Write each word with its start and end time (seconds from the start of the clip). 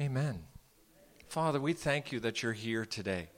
Amen. 0.00 0.44
Father, 1.26 1.60
we 1.60 1.72
thank 1.72 2.12
you 2.12 2.20
that 2.20 2.40
you're 2.40 2.52
here 2.52 2.86
today. 2.86 3.30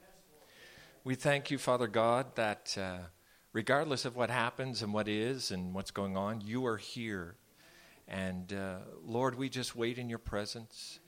We 1.04 1.14
thank 1.14 1.50
you, 1.50 1.56
Father 1.56 1.86
God, 1.86 2.36
that 2.36 2.76
uh, 2.78 2.98
regardless 3.54 4.04
of 4.04 4.14
what 4.14 4.28
happens 4.28 4.82
and 4.82 4.92
what 4.92 5.08
is 5.08 5.52
and 5.52 5.72
what's 5.72 5.90
going 5.90 6.18
on, 6.18 6.42
you 6.42 6.66
are 6.66 6.76
here. 6.76 7.36
And 8.06 8.52
uh, 8.52 8.80
Lord, 9.02 9.36
we 9.36 9.48
just 9.48 9.74
wait 9.74 9.96
in 9.96 10.10
your 10.10 10.18
presence. 10.18 11.00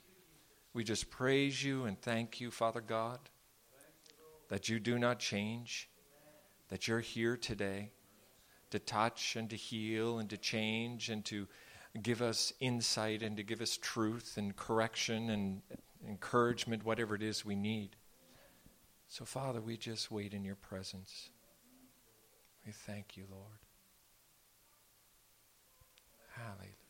We 0.73 0.84
just 0.84 1.10
praise 1.10 1.62
you 1.62 1.84
and 1.84 2.01
thank 2.01 2.41
you, 2.41 2.51
Father 2.51 2.80
God, 2.80 3.19
that 4.48 4.71
you 4.71 4.80
do 4.80 4.98
not 4.98 5.19
change, 5.19 5.91
that 6.71 6.88
you're 6.88 7.01
here 7.01 7.37
today 7.37 7.93
to 8.71 8.79
touch 8.79 9.37
and 9.37 9.51
to 9.51 9.57
heal 9.57 10.19
and 10.19 10.30
to 10.30 10.38
change 10.38 11.10
and 11.10 11.23
to 11.27 11.46
give 12.01 12.23
us 12.23 12.52
insight 12.60 13.23
and 13.23 13.37
to 13.37 13.42
give 13.42 13.60
us 13.60 13.77
truth 13.77 14.34
and 14.37 14.56
correction 14.56 15.30
and 15.30 15.62
encouragement, 16.09 16.84
whatever 16.84 17.15
it 17.15 17.23
is 17.23 17.45
we 17.45 17.55
need. 17.55 17.96
So, 19.09 19.24
Father, 19.24 19.60
we 19.60 19.77
just 19.77 20.10
wait 20.10 20.32
in 20.32 20.42
your 20.45 20.56
presence. 20.56 21.28
We 22.65 22.73
thank 22.73 23.16
you, 23.16 23.24
Lord. 23.30 23.59
Hallelujah. 26.34 26.82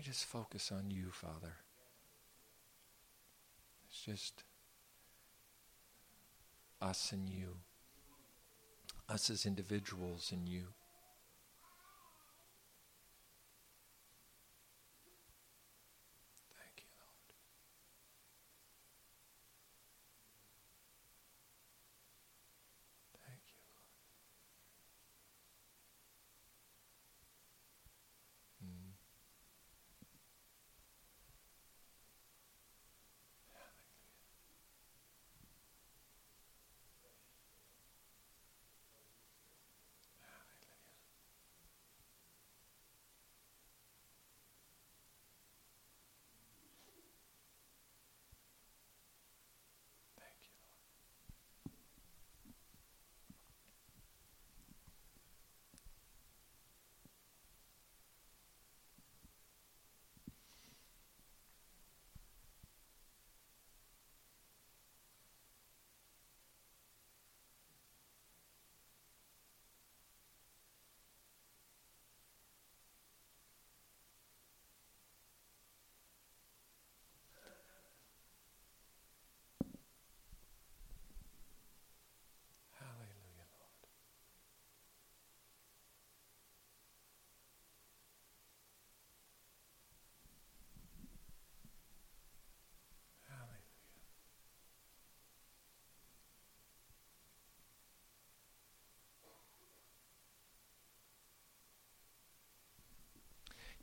We 0.00 0.04
just 0.04 0.24
focus 0.24 0.72
on 0.72 0.90
you, 0.90 1.10
Father? 1.12 1.56
It's 3.86 4.00
just 4.00 4.44
us 6.80 7.12
and 7.12 7.28
you, 7.28 7.56
us 9.10 9.28
as 9.28 9.44
individuals 9.44 10.30
and 10.32 10.48
you. 10.48 10.68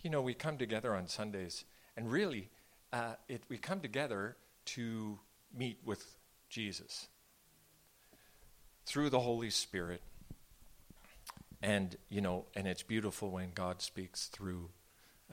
You 0.08 0.12
know, 0.12 0.22
we 0.22 0.34
come 0.34 0.58
together 0.58 0.96
on 0.96 1.10
Sundays, 1.10 1.66
and 1.98 2.10
really, 2.10 2.48
uh, 2.94 3.16
it, 3.28 3.44
we 3.50 3.58
come 3.58 3.82
together 3.82 4.38
to 4.64 5.20
meet 5.54 5.80
with 5.84 6.16
Jesus 6.48 7.10
through 8.86 9.10
the 9.10 9.20
Holy 9.20 9.50
Spirit. 9.50 10.02
And, 11.62 11.94
you 12.08 12.22
know, 12.22 12.46
and 12.56 12.68
it's 12.68 12.84
beautiful 12.84 13.32
when 13.32 13.52
God 13.54 13.82
speaks 13.82 14.28
through 14.28 14.70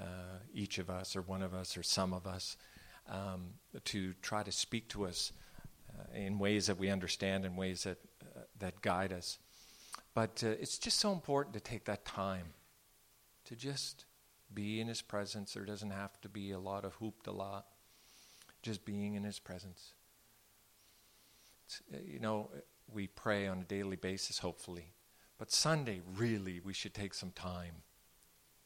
uh, 0.01 0.41
each 0.53 0.79
of 0.79 0.91
us, 0.91 1.15
or 1.15 1.23
one 1.23 1.43
of 1.43 1.55
us, 1.55 1.77
or 1.77 1.85
some 1.85 2.13
of 2.13 2.27
us, 2.27 2.57
um, 3.09 3.51
to 3.85 4.13
try 4.23 4.43
to 4.43 4.51
speak 4.51 4.89
to 4.89 5.07
us 5.07 5.31
uh, 5.89 6.19
in 6.19 6.37
ways 6.41 6.67
that 6.67 6.79
we 6.79 6.91
understand, 6.91 7.45
in 7.45 7.55
ways 7.55 7.85
that, 7.85 7.99
uh, 8.25 8.41
that 8.59 8.83
guide 8.83 9.13
us. 9.13 9.39
But 10.15 10.43
uh, 10.45 10.49
it's 10.49 10.79
just 10.79 10.99
so 10.99 11.13
important 11.13 11.55
to 11.55 11.61
take 11.61 11.85
that 11.85 12.05
time 12.05 12.47
to 13.45 13.55
just 13.55 14.07
be 14.55 14.81
in 14.81 14.89
His 14.89 15.03
presence. 15.03 15.55
There 15.55 15.65
doesn't 15.65 15.91
have 15.91 16.21
to 16.23 16.29
be 16.29 16.51
a 16.51 16.59
lot 16.59 16.85
of 16.85 16.95
hooped 16.95 17.27
a 17.27 17.33
lot, 17.33 17.67
just 18.63 18.85
being 18.85 19.15
in 19.15 19.25
His 19.25 19.39
presence. 19.39 19.95
It's, 21.67 21.83
uh, 21.93 21.99
you 22.07 22.21
know, 22.21 22.51
we 22.93 23.07
pray 23.07 23.47
on 23.47 23.61
a 23.61 23.65
daily 23.65 23.97
basis, 23.97 24.39
hopefully. 24.39 24.95
But 25.39 25.51
Sunday, 25.51 26.01
really, 26.17 26.61
we 26.61 26.73
should 26.73 26.95
take 26.95 27.15
some 27.15 27.33
time. 27.33 27.83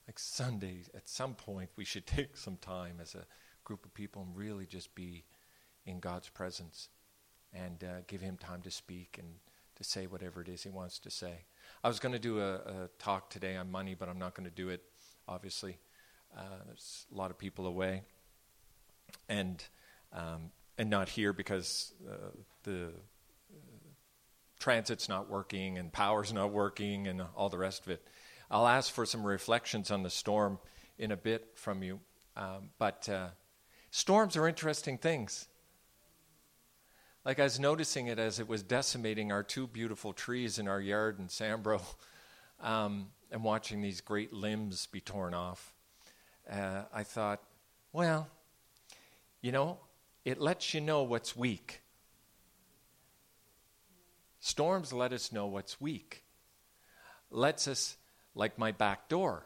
Like 0.07 0.19
Sunday, 0.19 0.83
at 0.95 1.09
some 1.09 1.35
point, 1.35 1.71
we 1.77 1.85
should 1.85 2.07
take 2.07 2.37
some 2.37 2.57
time 2.57 2.99
as 3.01 3.15
a 3.15 3.27
group 3.65 3.85
of 3.85 3.95
people 3.95 4.23
and 4.23 4.37
really 4.37 4.67
just 4.67 4.95
be 4.95 5.25
in 5.87 6.01
God's 6.01 6.29
presence 6.29 6.89
and 7.53 7.83
uh, 7.83 8.01
give 8.07 8.21
Him 8.21 8.37
time 8.37 8.63
to 8.63 8.71
speak 8.71 9.17
and 9.19 9.29
to 9.77 9.85
say 9.85 10.07
whatever 10.07 10.43
it 10.43 10.49
is 10.49 10.63
He 10.63 10.71
wants 10.71 10.99
to 11.01 11.11
say. 11.11 11.45
I 11.83 11.89
was 11.89 12.01
going 12.01 12.13
to 12.13 12.19
do 12.19 12.41
a, 12.41 12.55
a, 12.55 12.89
talk 12.99 13.31
today 13.31 13.57
on 13.57 13.71
money, 13.71 13.95
but 13.95 14.09
I'm 14.09 14.19
not 14.19 14.35
going 14.35 14.49
to 14.49 14.55
do 14.55 14.69
it 14.69 14.83
obviously. 15.29 15.79
Uh, 16.37 16.43
there's 16.67 17.07
a 17.13 17.17
lot 17.17 17.31
of 17.31 17.39
people 17.39 17.67
away, 17.67 18.03
and 19.29 19.63
um, 20.13 20.51
and 20.77 20.89
not 20.89 21.09
here 21.09 21.33
because 21.33 21.93
uh, 22.09 22.31
the 22.65 22.87
uh, 22.87 23.89
transit's 24.59 25.09
not 25.09 25.29
working 25.29 25.79
and 25.79 25.93
power's 25.93 26.33
not 26.33 26.51
working 26.51 27.07
and 27.07 27.23
all 27.37 27.49
the 27.49 27.59
rest 27.59 27.83
of 27.85 27.91
it. 27.91 28.03
I'll 28.51 28.67
ask 28.67 28.93
for 28.93 29.05
some 29.05 29.25
reflections 29.25 29.91
on 29.91 30.03
the 30.03 30.11
storm 30.11 30.59
in 30.99 31.13
a 31.13 31.17
bit 31.17 31.51
from 31.55 31.83
you, 31.83 32.01
um, 32.37 32.71
but 32.79 33.09
uh, 33.09 33.29
storms 33.91 34.37
are 34.37 34.49
interesting 34.49 34.99
things. 34.99 35.47
Like 37.25 37.39
I 37.39 37.45
was 37.45 37.61
noticing 37.61 38.07
it 38.07 38.19
as 38.19 38.41
it 38.41 38.49
was 38.49 38.63
decimating 38.63 39.33
our 39.33 39.43
two 39.43 39.67
beautiful 39.67 40.15
trees 40.15 40.59
in 40.59 40.67
our 40.67 40.81
yard 40.81 41.19
in 41.19 41.27
Sambro. 41.27 41.83
Um, 42.61 43.11
and 43.31 43.45
watching 43.45 43.83
these 43.83 44.01
great 44.01 44.33
limbs 44.33 44.87
be 44.87 45.01
torn 45.01 45.35
off, 45.35 45.73
uh, 46.51 46.83
I 46.93 47.03
thought, 47.03 47.43
well, 47.93 48.29
you 49.41 49.53
know, 49.53 49.79
it 50.25 50.41
lets 50.41 50.75
you 50.75 50.81
know 50.81 51.03
what's 51.03 51.37
weak. 51.37 51.81
Storms 54.41 54.93
let 54.93 55.13
us 55.13 55.33
know 55.33 55.47
what's 55.47 55.81
weak. 55.81 56.25
Lets 57.31 57.69
us, 57.69 57.97
like 58.35 58.59
my 58.59 58.73
back 58.73 59.09
door, 59.09 59.45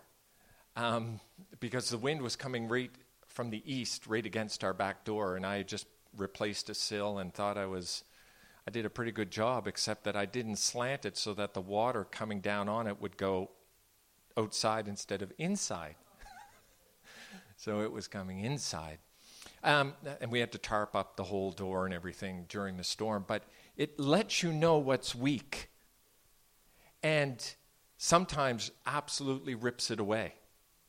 um, 0.76 1.19
because 1.61 1.90
the 1.90 1.99
wind 1.99 2.23
was 2.23 2.37
coming 2.37 2.69
right 2.69 2.90
from 3.26 3.50
the 3.50 3.62
east, 3.64 4.06
right 4.06 4.25
against 4.25 4.62
our 4.62 4.75
back 4.75 5.05
door, 5.05 5.37
and 5.37 5.44
I 5.44 5.62
just 5.62 5.87
replaced 6.17 6.69
a 6.70 6.75
sill 6.75 7.19
and 7.19 7.32
thought 7.32 7.56
I 7.56 7.67
was 7.67 8.05
I 8.67 8.70
did 8.70 8.87
a 8.87 8.90
pretty 8.90 9.12
good 9.12 9.31
job, 9.31 9.67
except 9.67 10.05
that 10.05 10.14
I 10.14 10.25
didn't 10.25 10.56
slant 10.56 11.05
it 11.05 11.17
so 11.17 11.34
that 11.34 11.52
the 11.55 11.61
water 11.61 12.05
coming 12.05 12.40
down 12.40 12.69
on 12.69 12.87
it 12.87 13.00
would 13.00 13.17
go 13.17 13.50
outside 14.37 14.88
instead 14.88 15.23
of 15.23 15.32
inside. 15.38 15.96
so 17.56 17.81
it 17.82 17.93
was 17.93 18.08
coming 18.08 18.40
inside. 18.40 18.99
Um, 19.64 19.94
and 20.20 20.31
we 20.31 20.40
had 20.40 20.52
to 20.52 20.58
tarp 20.58 20.96
up 20.96 21.17
the 21.17 21.25
whole 21.25 21.52
door 21.52 21.84
and 21.84 21.94
everything 21.94 22.46
during 22.49 22.76
the 22.76 22.84
storm, 22.84 23.25
but 23.26 23.44
it 23.76 23.99
lets 23.99 24.43
you 24.43 24.52
know 24.52 24.79
what's 24.79 25.14
weak. 25.14 25.70
And 27.02 27.44
sometimes 27.96 28.70
absolutely 28.87 29.55
rips 29.55 29.90
it 29.90 30.00
away. 30.00 30.34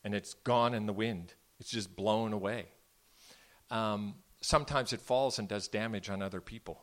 And 0.03 0.13
it's 0.15 0.33
gone 0.33 0.73
in 0.73 0.85
the 0.85 0.93
wind, 0.93 1.33
it's 1.59 1.69
just 1.69 1.95
blown 1.95 2.33
away. 2.33 2.65
Um, 3.69 4.15
sometimes 4.41 4.93
it 4.93 5.01
falls 5.01 5.39
and 5.39 5.47
does 5.47 5.67
damage 5.67 6.09
on 6.09 6.21
other 6.21 6.41
people. 6.41 6.81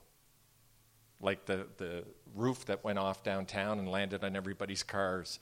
Like 1.21 1.45
the, 1.45 1.67
the 1.77 2.05
roof 2.35 2.65
that 2.67 2.83
went 2.83 2.99
off 2.99 3.23
downtown 3.23 3.79
and 3.79 3.89
landed 3.89 4.25
on 4.25 4.35
everybody's 4.37 4.83
cars. 4.83 5.39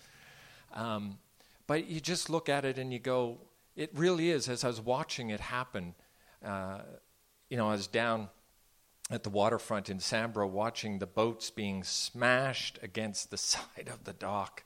Um, 0.74 1.18
but 1.66 1.88
you 1.88 2.00
just 2.00 2.30
look 2.30 2.48
at 2.48 2.64
it 2.64 2.78
and 2.78 2.92
you 2.92 2.98
go, 2.98 3.38
it 3.76 3.90
really 3.94 4.30
is. 4.30 4.48
As 4.48 4.64
I 4.64 4.68
was 4.68 4.80
watching 4.80 5.30
it 5.30 5.40
happen, 5.40 5.94
uh, 6.44 6.80
you 7.48 7.56
know, 7.56 7.68
I 7.68 7.72
was 7.72 7.86
down 7.86 8.28
at 9.10 9.22
the 9.22 9.30
waterfront 9.30 9.88
in 9.88 9.98
Sambro 9.98 10.48
watching 10.48 10.98
the 10.98 11.06
boats 11.06 11.50
being 11.50 11.82
smashed 11.82 12.78
against 12.82 13.30
the 13.30 13.36
side 13.38 13.88
of 13.88 14.04
the 14.04 14.12
dock, 14.12 14.64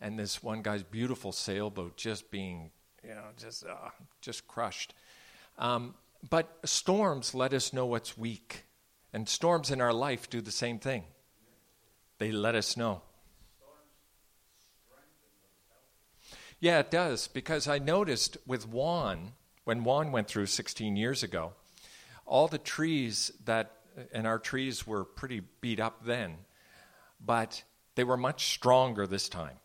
and 0.00 0.18
this 0.18 0.42
one 0.42 0.62
guy's 0.62 0.82
beautiful 0.82 1.32
sailboat 1.32 1.96
just 1.96 2.30
being, 2.30 2.70
you 3.02 3.14
know, 3.14 3.24
just 3.36 3.64
uh, 3.64 3.90
just 4.20 4.46
crushed. 4.46 4.94
Um, 5.58 5.94
but 6.28 6.58
storms 6.64 7.34
let 7.34 7.52
us 7.52 7.72
know 7.72 7.86
what's 7.86 8.16
weak, 8.16 8.64
and 9.12 9.28
storms 9.28 9.70
in 9.70 9.80
our 9.80 9.92
life 9.92 10.28
do 10.28 10.40
the 10.40 10.50
same 10.50 10.78
thing. 10.78 11.04
They 12.18 12.30
let 12.30 12.54
us 12.54 12.76
know. 12.76 13.02
Yeah, 16.60 16.80
it 16.80 16.90
does, 16.90 17.26
because 17.26 17.66
I 17.66 17.78
noticed 17.78 18.36
with 18.46 18.68
Juan, 18.68 19.32
when 19.64 19.82
Juan 19.82 20.12
went 20.12 20.28
through 20.28 20.46
16 20.46 20.94
years 20.94 21.22
ago, 21.22 21.54
all 22.26 22.48
the 22.48 22.58
trees 22.58 23.32
that, 23.46 23.72
and 24.12 24.26
our 24.26 24.38
trees 24.38 24.86
were 24.86 25.04
pretty 25.04 25.40
beat 25.62 25.80
up 25.80 26.04
then, 26.04 26.36
but 27.18 27.62
they 27.94 28.04
were 28.04 28.18
much 28.18 28.52
stronger 28.52 29.06
this 29.06 29.28
time. 29.28 29.56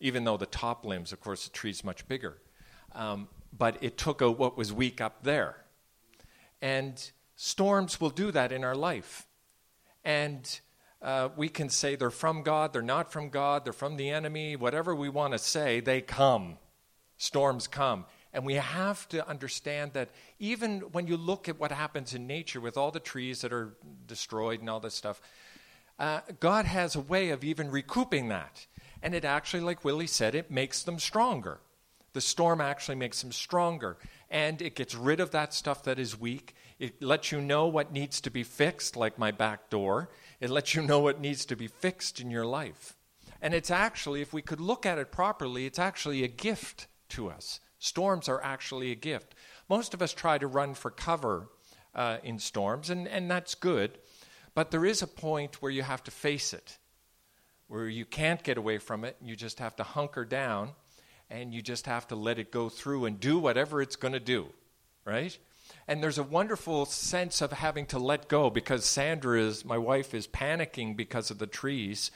Even 0.00 0.24
though 0.24 0.36
the 0.36 0.46
top 0.46 0.84
limbs, 0.84 1.12
of 1.12 1.20
course, 1.20 1.44
the 1.44 1.50
tree's 1.50 1.84
much 1.84 2.06
bigger. 2.08 2.38
Um, 2.92 3.28
but 3.56 3.78
it 3.80 3.96
took 3.96 4.20
out 4.20 4.36
what 4.36 4.56
was 4.56 4.72
weak 4.72 5.00
up 5.00 5.22
there. 5.22 5.64
And 6.60 7.10
storms 7.36 8.00
will 8.00 8.10
do 8.10 8.32
that 8.32 8.50
in 8.50 8.64
our 8.64 8.74
life. 8.74 9.26
And 10.04 10.60
uh, 11.02 11.28
we 11.36 11.48
can 11.48 11.68
say 11.68 11.94
they're 11.94 12.10
from 12.10 12.42
God, 12.42 12.72
they're 12.72 12.82
not 12.82 13.12
from 13.12 13.28
God, 13.28 13.64
they're 13.64 13.72
from 13.72 13.96
the 13.96 14.10
enemy, 14.10 14.56
whatever 14.56 14.94
we 14.94 15.08
want 15.08 15.32
to 15.32 15.38
say, 15.38 15.80
they 15.80 16.00
come. 16.00 16.58
Storms 17.18 17.66
come. 17.66 18.04
And 18.32 18.44
we 18.44 18.54
have 18.54 19.08
to 19.10 19.26
understand 19.26 19.92
that 19.94 20.10
even 20.38 20.80
when 20.92 21.06
you 21.06 21.16
look 21.16 21.48
at 21.48 21.58
what 21.58 21.72
happens 21.72 22.12
in 22.12 22.26
nature 22.26 22.60
with 22.60 22.76
all 22.76 22.90
the 22.90 23.00
trees 23.00 23.40
that 23.40 23.52
are 23.52 23.76
destroyed 24.06 24.60
and 24.60 24.68
all 24.68 24.80
this 24.80 24.94
stuff, 24.94 25.20
uh, 25.98 26.20
God 26.40 26.66
has 26.66 26.96
a 26.96 27.00
way 27.00 27.30
of 27.30 27.44
even 27.44 27.70
recouping 27.70 28.28
that. 28.28 28.66
And 29.02 29.14
it 29.14 29.24
actually, 29.24 29.62
like 29.62 29.84
Willie 29.84 30.06
said, 30.06 30.34
it 30.34 30.50
makes 30.50 30.82
them 30.82 30.98
stronger. 30.98 31.60
The 32.12 32.20
storm 32.20 32.60
actually 32.60 32.96
makes 32.96 33.22
them 33.22 33.32
stronger. 33.32 33.96
And 34.30 34.60
it 34.60 34.74
gets 34.74 34.94
rid 34.94 35.20
of 35.20 35.30
that 35.30 35.54
stuff 35.54 35.84
that 35.84 35.98
is 35.98 36.18
weak. 36.18 36.54
It 36.78 37.02
lets 37.02 37.32
you 37.32 37.40
know 37.40 37.66
what 37.68 37.92
needs 37.92 38.20
to 38.22 38.30
be 38.30 38.42
fixed, 38.42 38.96
like 38.96 39.18
my 39.18 39.30
back 39.30 39.70
door. 39.70 40.10
It 40.40 40.50
lets 40.50 40.74
you 40.74 40.82
know 40.82 41.00
what 41.00 41.20
needs 41.20 41.44
to 41.46 41.56
be 41.56 41.66
fixed 41.66 42.20
in 42.20 42.30
your 42.30 42.46
life. 42.46 42.96
And 43.40 43.54
it's 43.54 43.70
actually, 43.70 44.20
if 44.20 44.32
we 44.32 44.42
could 44.42 44.60
look 44.60 44.86
at 44.86 44.98
it 44.98 45.12
properly, 45.12 45.66
it's 45.66 45.78
actually 45.78 46.24
a 46.24 46.28
gift 46.28 46.86
to 47.10 47.30
us. 47.30 47.60
Storms 47.78 48.28
are 48.28 48.42
actually 48.42 48.90
a 48.90 48.96
gift. 48.96 49.34
Most 49.68 49.94
of 49.94 50.02
us 50.02 50.12
try 50.12 50.38
to 50.38 50.46
run 50.46 50.74
for 50.74 50.90
cover 50.90 51.48
uh, 51.94 52.18
in 52.22 52.38
storms, 52.38 52.90
and, 52.90 53.06
and 53.06 53.30
that's 53.30 53.54
good. 53.54 53.98
But 54.54 54.70
there 54.70 54.86
is 54.86 55.02
a 55.02 55.06
point 55.06 55.60
where 55.60 55.70
you 55.70 55.82
have 55.82 56.02
to 56.04 56.10
face 56.10 56.54
it, 56.54 56.78
where 57.68 57.88
you 57.88 58.04
can't 58.04 58.42
get 58.42 58.58
away 58.58 58.78
from 58.78 59.04
it. 59.04 59.16
and 59.20 59.28
You 59.28 59.36
just 59.36 59.58
have 59.58 59.76
to 59.76 59.82
hunker 59.82 60.24
down, 60.24 60.70
and 61.28 61.52
you 61.52 61.60
just 61.60 61.86
have 61.86 62.08
to 62.08 62.16
let 62.16 62.38
it 62.38 62.50
go 62.50 62.68
through 62.68 63.04
and 63.04 63.20
do 63.20 63.38
whatever 63.38 63.82
it's 63.82 63.96
going 63.96 64.14
to 64.14 64.20
do, 64.20 64.48
right? 65.04 65.36
And 65.88 66.02
there's 66.02 66.18
a 66.18 66.24
wonderful 66.24 66.84
sense 66.84 67.40
of 67.40 67.52
having 67.52 67.86
to 67.86 67.98
let 67.98 68.28
go 68.28 68.50
because 68.50 68.84
Sandra 68.84 69.40
is, 69.40 69.64
my 69.64 69.78
wife, 69.78 70.14
is 70.14 70.26
panicking 70.26 70.96
because 70.96 71.30
of 71.30 71.38
the 71.38 71.46
trees 71.46 72.10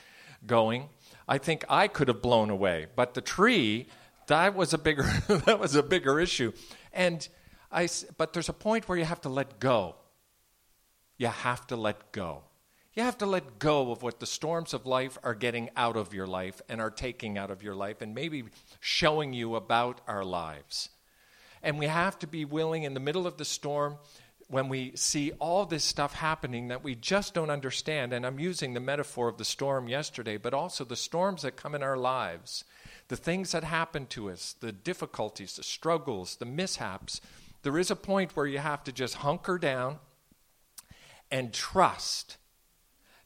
going. 0.46 0.88
I 1.28 1.38
think 1.38 1.64
I 1.68 1.86
could 1.86 2.08
have 2.08 2.20
blown 2.20 2.50
away, 2.50 2.86
but 2.96 3.14
the 3.14 3.20
tree, 3.20 3.86
that 4.26 4.56
was 4.56 4.74
a 4.74 4.78
bigger, 4.78 5.02
that 5.28 5.60
was 5.60 5.76
a 5.76 5.82
bigger 5.82 6.18
issue. 6.18 6.52
And 6.92 7.26
I, 7.70 7.88
but 8.16 8.32
there's 8.32 8.48
a 8.48 8.54
point 8.54 8.88
where 8.88 8.98
you 8.98 9.04
have 9.04 9.20
to 9.20 9.28
let 9.28 9.60
go. 9.60 9.94
You 11.16 11.28
have 11.28 11.66
to 11.68 11.76
let 11.76 12.10
go. 12.10 12.42
You 12.94 13.04
have 13.04 13.18
to 13.18 13.26
let 13.26 13.60
go 13.60 13.92
of 13.92 14.02
what 14.02 14.18
the 14.18 14.26
storms 14.26 14.74
of 14.74 14.84
life 14.84 15.16
are 15.22 15.34
getting 15.34 15.70
out 15.76 15.96
of 15.96 16.12
your 16.12 16.26
life 16.26 16.60
and 16.68 16.80
are 16.80 16.90
taking 16.90 17.38
out 17.38 17.50
of 17.50 17.62
your 17.62 17.74
life 17.74 18.02
and 18.02 18.14
maybe 18.14 18.44
showing 18.80 19.32
you 19.32 19.54
about 19.54 20.00
our 20.08 20.24
lives. 20.24 20.88
And 21.62 21.78
we 21.78 21.86
have 21.86 22.18
to 22.20 22.26
be 22.26 22.44
willing 22.44 22.84
in 22.84 22.94
the 22.94 23.00
middle 23.00 23.26
of 23.26 23.36
the 23.36 23.44
storm 23.44 23.98
when 24.48 24.68
we 24.68 24.92
see 24.96 25.30
all 25.38 25.64
this 25.64 25.84
stuff 25.84 26.14
happening 26.14 26.68
that 26.68 26.82
we 26.82 26.96
just 26.96 27.34
don't 27.34 27.50
understand. 27.50 28.12
And 28.12 28.26
I'm 28.26 28.40
using 28.40 28.74
the 28.74 28.80
metaphor 28.80 29.28
of 29.28 29.38
the 29.38 29.44
storm 29.44 29.88
yesterday, 29.88 30.36
but 30.38 30.54
also 30.54 30.84
the 30.84 30.96
storms 30.96 31.42
that 31.42 31.56
come 31.56 31.74
in 31.74 31.82
our 31.82 31.96
lives, 31.96 32.64
the 33.08 33.16
things 33.16 33.52
that 33.52 33.62
happen 33.62 34.06
to 34.06 34.30
us, 34.30 34.56
the 34.58 34.72
difficulties, 34.72 35.56
the 35.56 35.62
struggles, 35.62 36.36
the 36.36 36.46
mishaps. 36.46 37.20
There 37.62 37.78
is 37.78 37.90
a 37.90 37.96
point 37.96 38.34
where 38.34 38.46
you 38.46 38.58
have 38.58 38.82
to 38.84 38.92
just 38.92 39.16
hunker 39.16 39.56
down 39.56 39.98
and 41.30 41.52
trust 41.52 42.36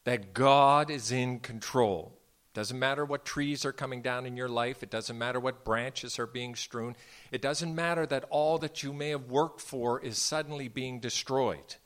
that 0.04 0.34
God 0.34 0.90
is 0.90 1.10
in 1.10 1.40
control. 1.40 2.19
Doesn't 2.54 2.78
matter 2.78 3.04
what 3.04 3.24
trees 3.24 3.64
are 3.64 3.72
coming 3.72 4.00
down 4.00 4.26
in 4.26 4.36
your 4.36 4.48
life. 4.48 4.82
It 4.82 4.90
doesn't 4.90 5.18
matter 5.18 5.40
what 5.40 5.64
branches 5.64 6.20
are 6.20 6.26
being 6.26 6.54
strewn. 6.54 6.94
It 7.32 7.42
doesn't 7.42 7.74
matter 7.74 8.06
that 8.06 8.26
all 8.30 8.58
that 8.58 8.82
you 8.84 8.92
may 8.92 9.10
have 9.10 9.28
worked 9.28 9.60
for 9.60 10.00
is 10.00 10.18
suddenly 10.18 10.68
being 10.68 11.00
destroyed. 11.00 11.76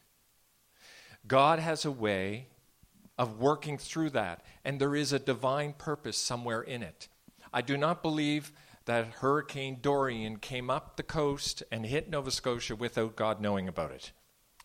God 1.27 1.59
has 1.59 1.87
a 1.87 1.91
way 1.91 2.49
of 3.17 3.41
working 3.41 3.79
through 3.79 4.11
that, 4.11 4.45
and 4.63 4.79
there 4.79 4.95
is 4.95 5.13
a 5.13 5.19
divine 5.19 5.73
purpose 5.73 6.19
somewhere 6.19 6.63
in 6.63 6.83
it. 6.83 7.09
I 7.53 7.63
do 7.63 7.79
not 7.79 8.03
believe 8.03 8.53
that 8.85 9.07
Hurricane 9.07 9.79
Dorian 9.81 10.37
came 10.37 10.71
up 10.71 10.97
the 10.97 11.03
coast 11.03 11.63
and 11.73 11.87
hit 11.87 12.11
Nova 12.11 12.31
Scotia 12.31 12.77
without 12.77 13.17
God 13.17 13.41
knowing 13.41 13.69
about 13.69 13.91
it. 13.91 14.13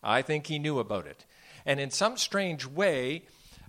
I 0.02 0.20
think 0.20 0.46
he 0.46 0.58
knew 0.58 0.78
about 0.78 1.06
it. 1.06 1.24
And 1.66 1.80
in 1.80 1.90
some 1.90 2.18
strange 2.18 2.66
way, 2.66 3.24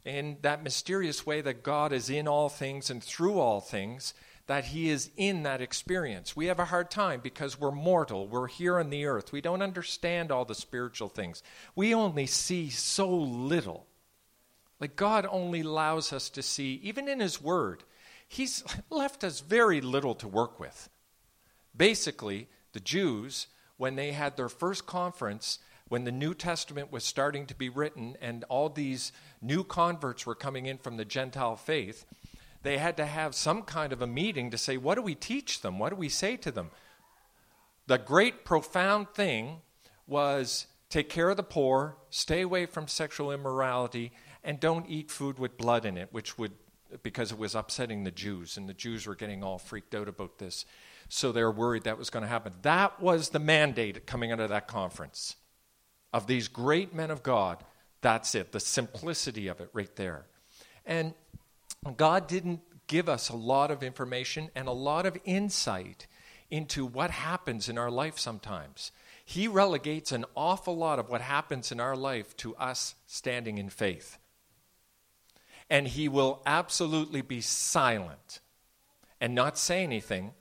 in 0.05 0.37
that 0.41 0.63
mysterious 0.63 1.25
way 1.25 1.41
that 1.41 1.63
God 1.63 1.91
is 1.91 2.09
in 2.09 2.27
all 2.27 2.47
things 2.47 2.89
and 2.89 3.03
through 3.03 3.39
all 3.39 3.59
things, 3.59 4.13
that 4.47 4.65
He 4.65 4.89
is 4.89 5.09
in 5.17 5.43
that 5.43 5.61
experience. 5.61 6.35
We 6.35 6.45
have 6.45 6.59
a 6.59 6.65
hard 6.65 6.91
time 6.91 7.19
because 7.21 7.59
we're 7.59 7.71
mortal. 7.71 8.27
We're 8.27 8.47
here 8.47 8.79
on 8.79 8.91
the 8.91 9.05
earth. 9.05 9.31
We 9.31 9.41
don't 9.41 9.63
understand 9.63 10.31
all 10.31 10.45
the 10.45 10.55
spiritual 10.55 11.09
things. 11.09 11.41
We 11.75 11.93
only 11.93 12.27
see 12.27 12.69
so 12.69 13.09
little. 13.09 13.87
Like 14.79 14.95
God 14.95 15.25
only 15.29 15.61
allows 15.61 16.13
us 16.13 16.29
to 16.31 16.43
see, 16.43 16.79
even 16.83 17.07
in 17.07 17.19
His 17.19 17.41
Word, 17.41 17.83
He's 18.27 18.63
left 18.89 19.23
us 19.23 19.39
very 19.39 19.81
little 19.81 20.15
to 20.15 20.27
work 20.27 20.59
with. 20.59 20.89
Basically, 21.75 22.47
the 22.73 22.79
Jews, 22.79 23.47
when 23.77 23.95
they 23.95 24.11
had 24.11 24.37
their 24.37 24.49
first 24.49 24.85
conference, 24.85 25.59
when 25.87 26.03
the 26.03 26.11
New 26.11 26.33
Testament 26.33 26.91
was 26.91 27.03
starting 27.03 27.45
to 27.45 27.55
be 27.55 27.69
written 27.69 28.17
and 28.19 28.43
all 28.45 28.69
these 28.69 29.11
new 29.41 29.63
converts 29.63 30.25
were 30.25 30.35
coming 30.35 30.65
in 30.65 30.77
from 30.77 30.97
the 30.97 31.05
Gentile 31.05 31.55
faith, 31.55 32.05
they 32.63 32.79
had 32.79 32.97
to 32.97 33.05
have 33.05 33.35
some 33.35 33.61
kind 33.61 33.93
of 33.93 34.01
a 34.01 34.07
meeting 34.07 34.49
to 34.49 34.57
say, 34.57 34.77
what 34.77 34.95
do 34.95 35.01
we 35.03 35.13
teach 35.13 35.61
them? 35.61 35.77
What 35.77 35.89
do 35.89 35.95
we 35.95 36.09
say 36.09 36.35
to 36.37 36.51
them? 36.51 36.71
The 37.85 37.99
great, 37.99 38.43
profound 38.43 39.09
thing 39.13 39.57
was 40.07 40.65
take 40.89 41.07
care 41.09 41.29
of 41.29 41.37
the 41.37 41.43
poor, 41.43 41.97
stay 42.09 42.41
away 42.41 42.65
from 42.65 42.87
sexual 42.87 43.31
immorality, 43.31 44.11
and 44.43 44.59
don't 44.59 44.89
eat 44.89 45.11
food 45.11 45.37
with 45.37 45.57
blood 45.57 45.85
in 45.85 45.97
it, 45.97 46.09
which 46.11 46.39
would, 46.39 46.53
because 47.03 47.31
it 47.31 47.37
was 47.37 47.53
upsetting 47.53 48.03
the 48.03 48.11
Jews, 48.11 48.57
and 48.57 48.67
the 48.67 48.73
Jews 48.73 49.05
were 49.05 49.15
getting 49.15 49.43
all 49.43 49.59
freaked 49.59 49.93
out 49.93 50.07
about 50.07 50.39
this. 50.39 50.65
So 51.09 51.31
they 51.31 51.43
were 51.43 51.51
worried 51.51 51.83
that 51.83 51.99
was 51.99 52.09
going 52.09 52.23
to 52.23 52.29
happen. 52.29 52.53
That 52.63 52.99
was 52.99 53.29
the 53.29 53.39
mandate 53.39 54.07
coming 54.07 54.31
out 54.31 54.39
of 54.39 54.49
that 54.49 54.67
conference 54.67 55.35
of 56.13 56.27
these 56.27 56.47
great 56.47 56.93
men 56.93 57.11
of 57.11 57.23
God. 57.23 57.63
That's 58.01 58.35
it, 58.35 58.51
the 58.51 58.59
simplicity 58.59 59.47
of 59.47 59.59
it 59.59 59.69
right 59.73 59.93
there. 59.95 60.25
And 60.85 61.13
God 61.97 62.27
didn't 62.27 62.61
give 62.87 63.09
us 63.09 63.29
a 63.29 63.35
lot 63.35 63.71
of 63.71 63.83
information 63.83 64.49
and 64.55 64.67
a 64.67 64.71
lot 64.71 65.05
of 65.05 65.17
insight 65.25 66.07
into 66.49 66.85
what 66.85 67.11
happens 67.11 67.67
in 67.67 67.77
our 67.77 67.91
life 67.91 68.19
sometimes. 68.19 68.91
He 69.25 69.47
relegates 69.47 70.11
an 70.11 70.25
awful 70.35 70.77
lot 70.77 70.99
of 70.99 71.09
what 71.09 71.21
happens 71.21 71.71
in 71.71 71.79
our 71.79 71.95
life 71.95 72.37
to 72.37 72.55
us 72.57 72.95
standing 73.07 73.57
in 73.57 73.69
faith. 73.69 74.19
And 75.67 75.87
He 75.87 76.07
will 76.07 76.43
absolutely 76.45 77.21
be 77.21 77.41
silent 77.41 78.39
and 79.19 79.33
not 79.33 79.57
say 79.57 79.83
anything 79.83 80.33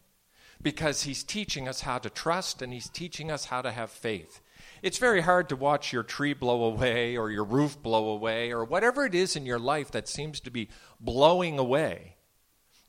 because 0.65 1.03
he's 1.03 1.23
teaching 1.23 1.69
us 1.69 1.83
how 1.83 1.99
to 1.99 2.11
trust 2.11 2.63
and 2.63 2.73
he's 2.73 2.89
teaching 2.89 3.31
us 3.31 3.45
how 3.47 3.63
to 3.63 3.71
have 3.71 3.91
faith. 3.91 4.41
It's 4.85 4.99
very 4.99 5.23
hard 5.23 5.49
to 5.49 5.57
watch 5.57 5.95
your 5.95 6.03
tree 6.03 6.35
blow 6.35 6.65
away 6.65 7.17
or 7.17 7.31
your 7.31 7.45
roof 7.45 7.83
blow 7.83 8.11
away 8.11 8.53
or 8.53 8.67
whatever 8.67 9.07
it 9.07 9.15
is 9.15 9.35
in 9.35 9.47
your 9.47 9.59
life 9.59 9.93
that 9.93 10.07
seems 10.07 10.41
to 10.41 10.51
be 10.51 10.69
blowing 11.01 11.59
away. 11.59 12.17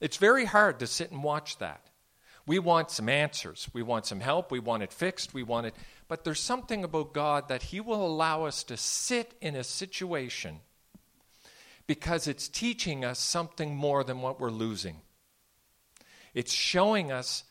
It's 0.02 0.18
very 0.18 0.44
hard 0.44 0.80
to 0.80 0.88
sit 0.88 1.12
and 1.12 1.24
watch 1.24 1.58
that. 1.60 1.90
We 2.46 2.60
want 2.60 2.92
some 2.92 3.08
answers. 3.08 3.70
We 3.72 3.82
want 3.82 4.06
some 4.06 4.20
help. 4.20 4.52
We 4.52 4.60
want 4.60 4.84
it 4.84 4.92
fixed. 4.92 5.34
We 5.34 5.44
want 5.44 5.68
it. 5.68 5.76
But 6.10 6.26
there's 6.26 6.42
something 6.42 6.84
about 6.84 7.14
God 7.14 7.48
that 7.48 7.64
He 7.64 7.80
will 7.80 8.06
allow 8.06 8.44
us 8.44 8.66
to 8.66 8.76
sit 8.76 9.34
in 9.40 9.56
a 9.56 9.64
situation 9.64 10.60
because 11.88 12.28
it's 12.28 12.50
teaching 12.50 13.06
us 13.06 13.20
something 13.20 13.74
more 13.74 14.04
than 14.04 14.22
what 14.22 14.38
we're 14.38 14.52
losing. 14.52 14.98
It's 16.34 16.52
showing 16.52 17.10
us, 17.10 17.46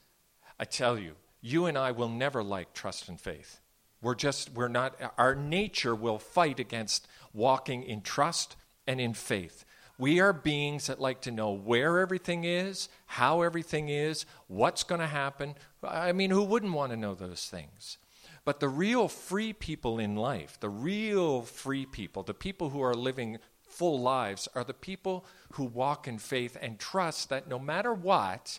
I 0.60 0.66
tell 0.66 0.98
you, 0.98 1.12
you 1.40 1.64
and 1.64 1.78
I 1.78 1.92
will 1.92 2.10
never 2.10 2.42
like 2.42 2.74
trust 2.74 3.08
and 3.08 3.18
faith. 3.18 3.60
We're 4.04 4.14
just, 4.14 4.52
we're 4.52 4.68
not, 4.68 4.94
our 5.16 5.34
nature 5.34 5.94
will 5.94 6.18
fight 6.18 6.60
against 6.60 7.08
walking 7.32 7.82
in 7.82 8.02
trust 8.02 8.54
and 8.86 9.00
in 9.00 9.14
faith. 9.14 9.64
We 9.96 10.20
are 10.20 10.34
beings 10.34 10.88
that 10.88 11.00
like 11.00 11.22
to 11.22 11.30
know 11.30 11.52
where 11.52 11.98
everything 11.98 12.44
is, 12.44 12.90
how 13.06 13.40
everything 13.40 13.88
is, 13.88 14.26
what's 14.46 14.82
going 14.82 15.00
to 15.00 15.06
happen. 15.06 15.54
I 15.82 16.12
mean, 16.12 16.30
who 16.30 16.42
wouldn't 16.42 16.74
want 16.74 16.92
to 16.92 16.98
know 16.98 17.14
those 17.14 17.48
things? 17.48 17.96
But 18.44 18.60
the 18.60 18.68
real 18.68 19.08
free 19.08 19.54
people 19.54 19.98
in 19.98 20.16
life, 20.16 20.58
the 20.60 20.68
real 20.68 21.40
free 21.42 21.86
people, 21.86 22.22
the 22.22 22.34
people 22.34 22.70
who 22.70 22.82
are 22.82 22.94
living 22.94 23.38
full 23.66 24.00
lives, 24.00 24.48
are 24.54 24.64
the 24.64 24.74
people 24.74 25.24
who 25.52 25.64
walk 25.64 26.06
in 26.06 26.18
faith 26.18 26.58
and 26.60 26.78
trust 26.78 27.30
that 27.30 27.48
no 27.48 27.58
matter 27.58 27.94
what, 27.94 28.58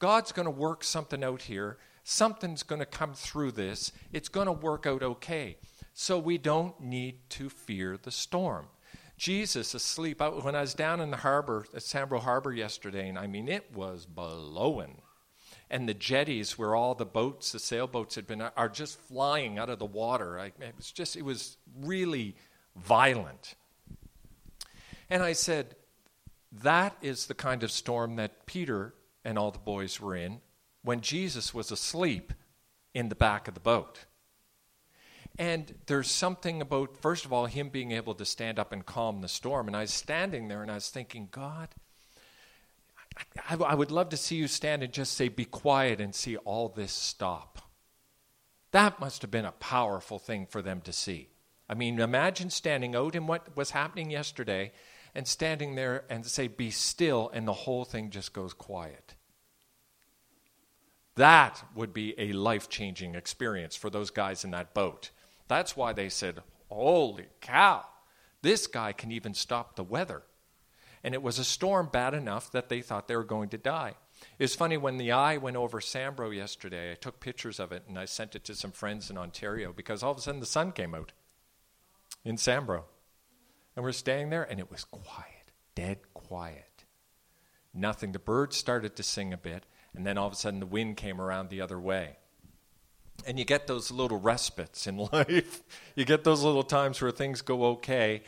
God's 0.00 0.32
going 0.32 0.46
to 0.46 0.50
work 0.50 0.82
something 0.82 1.22
out 1.22 1.42
here. 1.42 1.78
Something's 2.04 2.62
going 2.62 2.80
to 2.80 2.86
come 2.86 3.14
through 3.14 3.52
this. 3.52 3.92
It's 4.12 4.28
going 4.28 4.46
to 4.46 4.52
work 4.52 4.86
out 4.86 5.02
okay. 5.02 5.56
So 5.94 6.18
we 6.18 6.38
don't 6.38 6.80
need 6.80 7.30
to 7.30 7.48
fear 7.48 7.96
the 7.96 8.10
storm. 8.10 8.66
Jesus 9.16 9.74
asleep. 9.74 10.20
when 10.20 10.56
I 10.56 10.62
was 10.62 10.74
down 10.74 11.00
in 11.00 11.10
the 11.10 11.18
harbor 11.18 11.64
at 11.74 11.82
Sambro 11.82 12.20
Harbor 12.20 12.52
yesterday, 12.52 13.08
and 13.08 13.18
I 13.18 13.26
mean, 13.26 13.48
it 13.48 13.72
was 13.72 14.06
blowing. 14.06 15.02
And 15.70 15.88
the 15.88 15.94
jetties 15.94 16.58
where 16.58 16.74
all 16.74 16.94
the 16.94 17.06
boats, 17.06 17.52
the 17.52 17.58
sailboats 17.58 18.16
had 18.16 18.26
been, 18.26 18.40
are 18.40 18.68
just 18.68 18.98
flying 18.98 19.58
out 19.58 19.70
of 19.70 19.78
the 19.78 19.86
water. 19.86 20.38
I, 20.38 20.46
it 20.46 20.74
was 20.76 20.90
just, 20.90 21.16
it 21.16 21.24
was 21.24 21.56
really 21.80 22.34
violent. 22.74 23.54
And 25.08 25.22
I 25.22 25.34
said, 25.34 25.76
that 26.62 26.96
is 27.00 27.26
the 27.26 27.34
kind 27.34 27.62
of 27.62 27.70
storm 27.70 28.16
that 28.16 28.44
Peter 28.46 28.92
and 29.24 29.38
all 29.38 29.50
the 29.50 29.58
boys 29.58 30.00
were 30.00 30.16
in 30.16 30.40
when 30.82 31.00
Jesus 31.00 31.54
was 31.54 31.70
asleep 31.70 32.32
in 32.94 33.08
the 33.08 33.14
back 33.14 33.48
of 33.48 33.54
the 33.54 33.60
boat. 33.60 34.04
And 35.38 35.74
there's 35.86 36.10
something 36.10 36.60
about, 36.60 36.98
first 37.00 37.24
of 37.24 37.32
all, 37.32 37.46
him 37.46 37.70
being 37.70 37.92
able 37.92 38.14
to 38.14 38.24
stand 38.24 38.58
up 38.58 38.72
and 38.72 38.84
calm 38.84 39.20
the 39.20 39.28
storm. 39.28 39.66
And 39.66 39.76
I 39.76 39.82
was 39.82 39.92
standing 39.92 40.48
there 40.48 40.62
and 40.62 40.70
I 40.70 40.74
was 40.74 40.90
thinking, 40.90 41.28
God, 41.30 41.68
I, 43.48 43.56
I, 43.56 43.74
would 43.74 43.90
love 43.90 44.10
to 44.10 44.16
see 44.16 44.36
you 44.36 44.48
stand 44.48 44.82
and 44.82 44.92
just 44.92 45.14
say, 45.14 45.28
Be 45.28 45.44
quiet 45.44 46.00
and 46.00 46.14
see 46.14 46.36
all 46.38 46.68
this 46.68 46.92
stop. 46.92 47.60
That 48.72 49.00
must 49.00 49.22
have 49.22 49.30
been 49.30 49.44
a 49.44 49.52
powerful 49.52 50.18
thing 50.18 50.46
for 50.46 50.62
them 50.62 50.80
to 50.82 50.92
see. 50.92 51.28
I 51.68 51.74
mean, 51.74 52.00
imagine 52.00 52.50
standing 52.50 52.94
out 52.94 53.14
in 53.14 53.26
what 53.26 53.56
was 53.56 53.70
happening 53.70 54.10
yesterday 54.10 54.72
and 55.14 55.26
standing 55.26 55.74
there 55.74 56.04
and 56.08 56.24
say, 56.26 56.48
Be 56.48 56.70
still, 56.70 57.30
and 57.32 57.46
the 57.46 57.52
whole 57.52 57.84
thing 57.84 58.10
just 58.10 58.32
goes 58.32 58.52
quiet. 58.52 59.14
That 61.16 61.62
would 61.74 61.92
be 61.92 62.14
a 62.18 62.32
life 62.32 62.68
changing 62.68 63.14
experience 63.14 63.76
for 63.76 63.90
those 63.90 64.10
guys 64.10 64.44
in 64.44 64.50
that 64.52 64.74
boat. 64.74 65.10
That's 65.48 65.76
why 65.76 65.92
they 65.92 66.08
said, 66.08 66.42
Holy 66.70 67.26
cow, 67.40 67.84
this 68.40 68.66
guy 68.66 68.92
can 68.92 69.12
even 69.12 69.34
stop 69.34 69.76
the 69.76 69.84
weather. 69.84 70.22
And 71.04 71.14
it 71.14 71.22
was 71.22 71.38
a 71.38 71.44
storm 71.44 71.88
bad 71.92 72.14
enough 72.14 72.50
that 72.52 72.68
they 72.68 72.80
thought 72.80 73.08
they 73.08 73.16
were 73.16 73.24
going 73.24 73.50
to 73.50 73.58
die. 73.58 73.94
It's 74.38 74.54
funny 74.54 74.76
when 74.76 74.98
the 74.98 75.12
eye 75.12 75.36
went 75.36 75.56
over 75.56 75.80
Sambro 75.80 76.34
yesterday, 76.34 76.92
I 76.92 76.94
took 76.94 77.20
pictures 77.20 77.58
of 77.58 77.72
it 77.72 77.82
and 77.88 77.98
I 77.98 78.04
sent 78.04 78.34
it 78.36 78.44
to 78.44 78.54
some 78.54 78.70
friends 78.70 79.10
in 79.10 79.18
Ontario 79.18 79.72
because 79.72 80.02
all 80.02 80.12
of 80.12 80.18
a 80.18 80.20
sudden 80.20 80.40
the 80.40 80.46
sun 80.46 80.72
came 80.72 80.94
out 80.94 81.12
in 82.24 82.36
Sambro. 82.36 82.84
And 83.74 83.84
we're 83.84 83.92
staying 83.92 84.30
there, 84.30 84.42
and 84.42 84.60
it 84.60 84.70
was 84.70 84.84
quiet, 84.84 85.50
dead 85.74 85.98
quiet. 86.12 86.84
Nothing. 87.72 88.12
The 88.12 88.18
birds 88.18 88.56
started 88.56 88.96
to 88.96 89.02
sing 89.02 89.32
a 89.32 89.38
bit, 89.38 89.64
and 89.94 90.06
then 90.06 90.18
all 90.18 90.26
of 90.26 90.32
a 90.32 90.36
sudden 90.36 90.60
the 90.60 90.66
wind 90.66 90.96
came 90.96 91.20
around 91.20 91.48
the 91.48 91.60
other 91.60 91.78
way. 91.78 92.16
And 93.26 93.38
you 93.38 93.44
get 93.44 93.66
those 93.66 93.90
little 93.90 94.18
respites 94.18 94.86
in 94.86 94.96
life. 95.12 95.62
you 95.94 96.04
get 96.04 96.24
those 96.24 96.42
little 96.42 96.62
times 96.62 97.00
where 97.00 97.10
things 97.10 97.42
go 97.42 97.64
okay, 97.66 98.22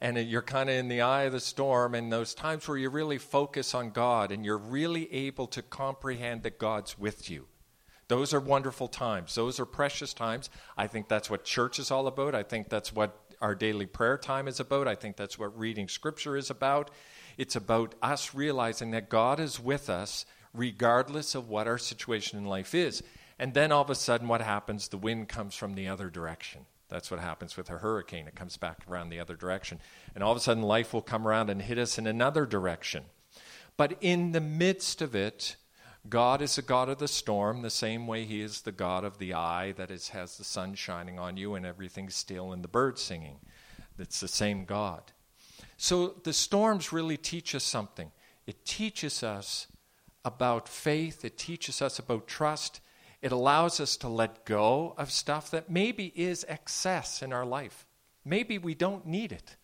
and 0.00 0.18
you're 0.18 0.42
kind 0.42 0.68
of 0.68 0.76
in 0.76 0.88
the 0.88 1.00
eye 1.00 1.22
of 1.22 1.32
the 1.32 1.40
storm, 1.40 1.94
and 1.94 2.12
those 2.12 2.34
times 2.34 2.68
where 2.68 2.76
you 2.76 2.90
really 2.90 3.18
focus 3.18 3.74
on 3.74 3.90
God 3.90 4.30
and 4.30 4.44
you're 4.44 4.58
really 4.58 5.12
able 5.12 5.46
to 5.48 5.62
comprehend 5.62 6.42
that 6.42 6.58
God's 6.58 6.98
with 6.98 7.30
you. 7.30 7.46
Those 8.08 8.32
are 8.32 8.40
wonderful 8.40 8.88
times. 8.88 9.34
Those 9.34 9.58
are 9.58 9.66
precious 9.66 10.14
times. 10.14 10.48
I 10.76 10.86
think 10.86 11.08
that's 11.08 11.28
what 11.28 11.44
church 11.44 11.78
is 11.78 11.90
all 11.90 12.06
about. 12.06 12.34
I 12.34 12.44
think 12.44 12.68
that's 12.68 12.92
what 12.92 13.18
our 13.40 13.54
daily 13.54 13.86
prayer 13.86 14.16
time 14.16 14.48
is 14.48 14.60
about. 14.60 14.86
I 14.86 14.94
think 14.94 15.16
that's 15.16 15.38
what 15.38 15.58
reading 15.58 15.88
scripture 15.88 16.36
is 16.36 16.50
about. 16.50 16.90
It's 17.36 17.56
about 17.56 17.94
us 18.00 18.34
realizing 18.34 18.92
that 18.92 19.08
God 19.08 19.40
is 19.40 19.58
with 19.58 19.90
us 19.90 20.24
regardless 20.56 21.34
of 21.34 21.48
what 21.48 21.66
our 21.66 21.78
situation 21.78 22.38
in 22.38 22.46
life 22.46 22.74
is. 22.74 23.02
And 23.38 23.52
then 23.54 23.70
all 23.70 23.82
of 23.82 23.90
a 23.90 23.94
sudden, 23.94 24.28
what 24.28 24.40
happens? 24.40 24.88
The 24.88 24.96
wind 24.96 25.28
comes 25.28 25.54
from 25.54 25.74
the 25.74 25.88
other 25.88 26.08
direction. 26.08 26.66
That's 26.88 27.10
what 27.10 27.20
happens 27.20 27.56
with 27.56 27.68
a 27.68 27.78
hurricane. 27.78 28.28
It 28.28 28.34
comes 28.36 28.56
back 28.56 28.84
around 28.88 29.10
the 29.10 29.20
other 29.20 29.36
direction. 29.36 29.80
And 30.14 30.22
all 30.22 30.30
of 30.30 30.36
a 30.36 30.40
sudden, 30.40 30.62
life 30.62 30.94
will 30.94 31.02
come 31.02 31.26
around 31.26 31.50
and 31.50 31.60
hit 31.60 31.78
us 31.78 31.98
in 31.98 32.06
another 32.06 32.46
direction. 32.46 33.04
But 33.76 33.98
in 34.00 34.32
the 34.32 34.40
midst 34.40 35.02
of 35.02 35.14
it, 35.14 35.56
God 36.08 36.40
is 36.40 36.56
the 36.56 36.62
God 36.62 36.88
of 36.88 36.98
the 36.98 37.08
storm, 37.08 37.62
the 37.62 37.70
same 37.70 38.06
way 38.06 38.24
He 38.24 38.40
is 38.40 38.62
the 38.62 38.72
God 38.72 39.04
of 39.04 39.18
the 39.18 39.34
eye 39.34 39.72
that 39.72 39.90
is, 39.90 40.10
has 40.10 40.38
the 40.38 40.44
sun 40.44 40.74
shining 40.74 41.18
on 41.18 41.36
you 41.36 41.54
and 41.54 41.66
everything's 41.66 42.14
still 42.14 42.52
and 42.52 42.62
the 42.62 42.68
birds 42.68 43.02
singing. 43.02 43.40
It's 43.98 44.20
the 44.20 44.28
same 44.28 44.64
God. 44.64 45.02
So 45.76 46.14
the 46.22 46.32
storms 46.32 46.92
really 46.92 47.16
teach 47.16 47.54
us 47.54 47.64
something. 47.64 48.12
It 48.46 48.64
teaches 48.64 49.22
us 49.22 49.66
about 50.26 50.68
faith, 50.68 51.24
it 51.24 51.38
teaches 51.38 51.80
us 51.80 52.00
about 52.00 52.26
trust. 52.26 52.80
It 53.22 53.30
allows 53.30 53.78
us 53.80 53.96
to 53.98 54.08
let 54.08 54.44
go 54.44 54.92
of 54.98 55.12
stuff 55.12 55.50
that 55.52 55.70
maybe 55.70 56.12
is 56.16 56.44
excess 56.48 57.22
in 57.22 57.32
our 57.32 57.46
life. 57.46 57.86
Maybe 58.24 58.58
we 58.58 58.74
don't 58.74 59.06
need 59.06 59.30
it. 59.30 59.56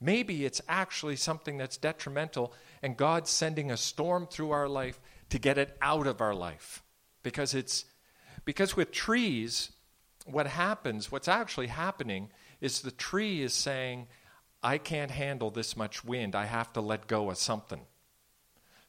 Maybe 0.00 0.44
it's 0.44 0.60
actually 0.68 1.14
something 1.14 1.56
that's 1.56 1.76
detrimental, 1.76 2.52
and 2.82 2.96
God's 2.96 3.30
sending 3.30 3.70
a 3.70 3.76
storm 3.76 4.26
through 4.26 4.50
our 4.50 4.68
life 4.68 5.00
to 5.30 5.38
get 5.38 5.56
it 5.56 5.78
out 5.80 6.08
of 6.08 6.20
our 6.20 6.34
life. 6.34 6.82
Because 7.22 7.54
it's 7.54 7.84
because 8.44 8.76
with 8.76 8.90
trees, 8.90 9.70
what 10.26 10.48
happens, 10.48 11.12
what's 11.12 11.28
actually 11.28 11.68
happening 11.68 12.30
is 12.60 12.80
the 12.80 12.90
tree 12.90 13.42
is 13.42 13.54
saying, 13.54 14.08
I 14.64 14.78
can't 14.78 15.12
handle 15.12 15.52
this 15.52 15.76
much 15.76 16.04
wind. 16.04 16.34
I 16.34 16.46
have 16.46 16.72
to 16.72 16.80
let 16.80 17.06
go 17.06 17.30
of 17.30 17.38
something. 17.38 17.82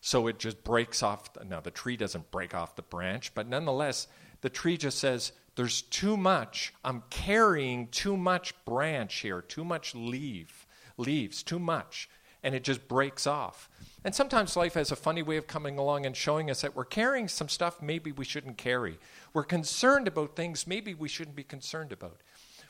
So 0.05 0.27
it 0.27 0.37
just 0.37 0.65
breaks 0.65 1.01
off. 1.01 1.29
Now, 1.47 1.61
the 1.61 1.71
tree 1.71 1.95
doesn't 1.95 2.29
break 2.29 2.53
off 2.53 2.75
the 2.75 2.81
branch, 2.81 3.33
but 3.33 3.47
nonetheless, 3.47 4.09
the 4.41 4.49
tree 4.49 4.75
just 4.75 4.99
says, 4.99 5.31
There's 5.55 5.81
too 5.81 6.17
much. 6.17 6.73
I'm 6.83 7.03
carrying 7.09 7.87
too 7.87 8.17
much 8.17 8.53
branch 8.65 9.19
here, 9.19 9.41
too 9.41 9.63
much 9.63 9.95
leaf, 9.95 10.67
leaves, 10.97 11.41
too 11.41 11.57
much. 11.57 12.09
And 12.43 12.53
it 12.53 12.65
just 12.65 12.89
breaks 12.89 13.25
off. 13.25 13.69
And 14.03 14.13
sometimes 14.13 14.57
life 14.57 14.73
has 14.73 14.91
a 14.91 14.97
funny 14.97 15.23
way 15.23 15.37
of 15.37 15.47
coming 15.47 15.77
along 15.77 16.05
and 16.05 16.17
showing 16.17 16.51
us 16.51 16.59
that 16.63 16.75
we're 16.75 16.83
carrying 16.83 17.29
some 17.29 17.47
stuff 17.47 17.81
maybe 17.81 18.11
we 18.11 18.25
shouldn't 18.25 18.57
carry. 18.57 18.99
We're 19.33 19.45
concerned 19.45 20.09
about 20.09 20.35
things 20.35 20.67
maybe 20.67 20.93
we 20.93 21.07
shouldn't 21.07 21.37
be 21.37 21.45
concerned 21.45 21.93
about. 21.93 22.19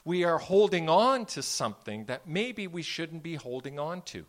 We 0.05 0.23
are 0.23 0.37
holding 0.37 0.87
on 0.87 1.25
to 1.27 1.41
something 1.41 2.05
that 2.05 2.27
maybe 2.27 2.67
we 2.67 2.83
shouldn't 2.83 3.23
be 3.23 3.33
holding 3.33 3.79
on 3.79 4.03
to. 4.03 4.23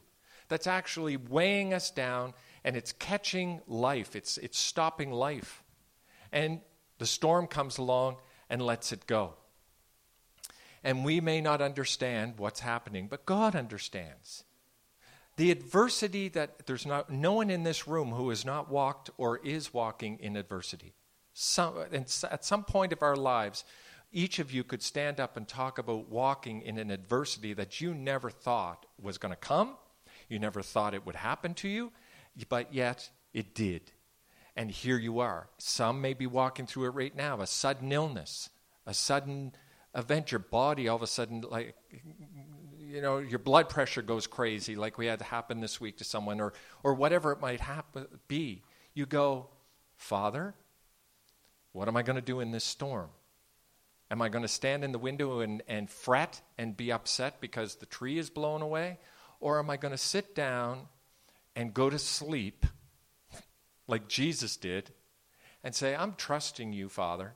That's 0.49 0.67
actually 0.67 1.17
weighing 1.17 1.75
us 1.75 1.91
down 1.91 2.35
and 2.65 2.77
it's 2.77 2.93
catching 2.93 3.61
life, 3.67 4.17
it's, 4.17 4.39
it's 4.39 4.59
stopping 4.59 5.13
life. 5.13 5.63
And 6.33 6.61
the 6.99 7.07
storm 7.07 7.47
comes 7.47 7.79
along 7.79 8.17
and 8.49 8.63
lets 8.63 8.93
it 8.93 9.07
go. 9.07 9.35
And 10.83 11.05
we 11.05 11.21
may 11.21 11.41
not 11.41 11.63
understand 11.63 12.35
what's 12.37 12.61
happening, 12.61 13.09
but 13.09 13.27
God 13.27 13.55
understands. 13.55 14.45
The 15.37 15.51
adversity 15.51 16.29
that 16.31 16.67
there's 16.67 16.87
not, 16.87 17.11
no 17.11 17.35
one 17.35 17.51
in 17.51 17.65
this 17.65 17.89
room 17.89 18.11
who 18.11 18.29
has 18.29 18.45
not 18.45 18.71
walked 18.71 19.11
or 19.17 19.39
is 19.39 19.75
walking 19.75 20.19
in 20.21 20.37
adversity. 20.37 20.95
Some, 21.33 21.75
at 21.93 22.45
some 22.45 22.65
point 22.65 22.93
of 22.93 23.03
our 23.03 23.17
lives, 23.17 23.65
each 24.13 24.39
of 24.39 24.53
you 24.53 24.63
could 24.63 24.83
stand 24.83 25.19
up 25.19 25.37
and 25.37 25.49
talk 25.49 25.79
about 25.79 26.09
walking 26.09 26.63
in 26.63 26.79
an 26.79 26.91
adversity 26.91 27.53
that 27.55 27.81
you 27.81 27.93
never 27.93 28.31
thought 28.31 28.87
was 29.01 29.19
going 29.19 29.33
to 29.33 29.37
come, 29.37 29.77
you 30.29 30.39
never 30.39 30.63
thought 30.63 30.95
it 30.95 31.05
would 31.05 31.17
happen 31.17 31.53
to 31.55 31.69
you, 31.69 31.91
but 32.49 32.73
yet 32.75 33.11
it 33.33 33.55
did. 33.55 33.91
And 34.57 34.71
here 34.71 34.99
you 34.99 35.21
are. 35.21 35.49
Some 35.59 36.01
may 36.01 36.15
be 36.15 36.27
walking 36.27 36.67
through 36.67 36.87
it 36.87 36.91
right 36.91 37.15
now 37.15 37.41
a 37.41 37.47
sudden 37.47 37.91
illness, 37.93 38.51
a 38.87 38.95
sudden 38.95 39.53
event, 39.95 40.33
your 40.33 40.39
body 40.41 40.89
all 40.89 40.97
of 40.97 41.03
a 41.03 41.07
sudden, 41.07 41.43
like, 41.43 41.75
you 42.79 43.01
know, 43.01 43.19
your 43.19 43.39
blood 43.39 43.69
pressure 43.69 44.03
goes 44.03 44.27
crazy, 44.27 44.77
like 44.77 44.99
we 44.99 45.07
had 45.07 45.21
happen 45.23 45.61
this 45.61 45.81
week 45.81 45.99
to 45.99 46.05
someone, 46.05 46.41
or, 46.41 46.53
or 46.83 46.95
whatever 46.95 47.33
it 47.33 47.41
might 47.41 47.61
happen, 47.61 48.07
be. 48.29 48.63
You 48.95 49.07
go, 49.07 49.49
Father, 49.97 50.55
what 51.73 51.89
am 51.89 51.97
I 51.97 52.03
going 52.03 52.17
to 52.17 52.23
do 52.23 52.41
in 52.41 52.53
this 52.53 52.65
storm? 52.65 53.11
Am 54.11 54.23
I 54.23 54.29
going 54.29 54.43
to 54.43 54.49
stand 54.49 54.85
in 54.85 54.93
the 54.93 54.99
window 54.99 55.41
and, 55.41 55.63
and 55.67 55.91
fret 55.91 56.41
and 56.59 56.77
be 56.77 56.93
upset 56.93 57.41
because 57.41 57.77
the 57.77 57.87
tree 57.87 58.19
is 58.19 58.31
blown 58.31 58.63
away? 58.63 58.99
Or 59.41 59.59
am 59.59 59.71
I 59.71 59.77
going 59.77 59.93
to 59.93 59.99
sit 59.99 60.35
down 60.35 60.89
and 61.57 61.75
go 61.75 61.91
to 61.91 61.99
sleep 61.99 62.67
like 63.87 64.09
Jesus 64.09 64.57
did 64.57 64.91
and 65.63 65.75
say, 65.75 65.95
I'm 65.95 66.15
trusting 66.15 66.73
you, 66.73 66.89
Father, 66.89 67.35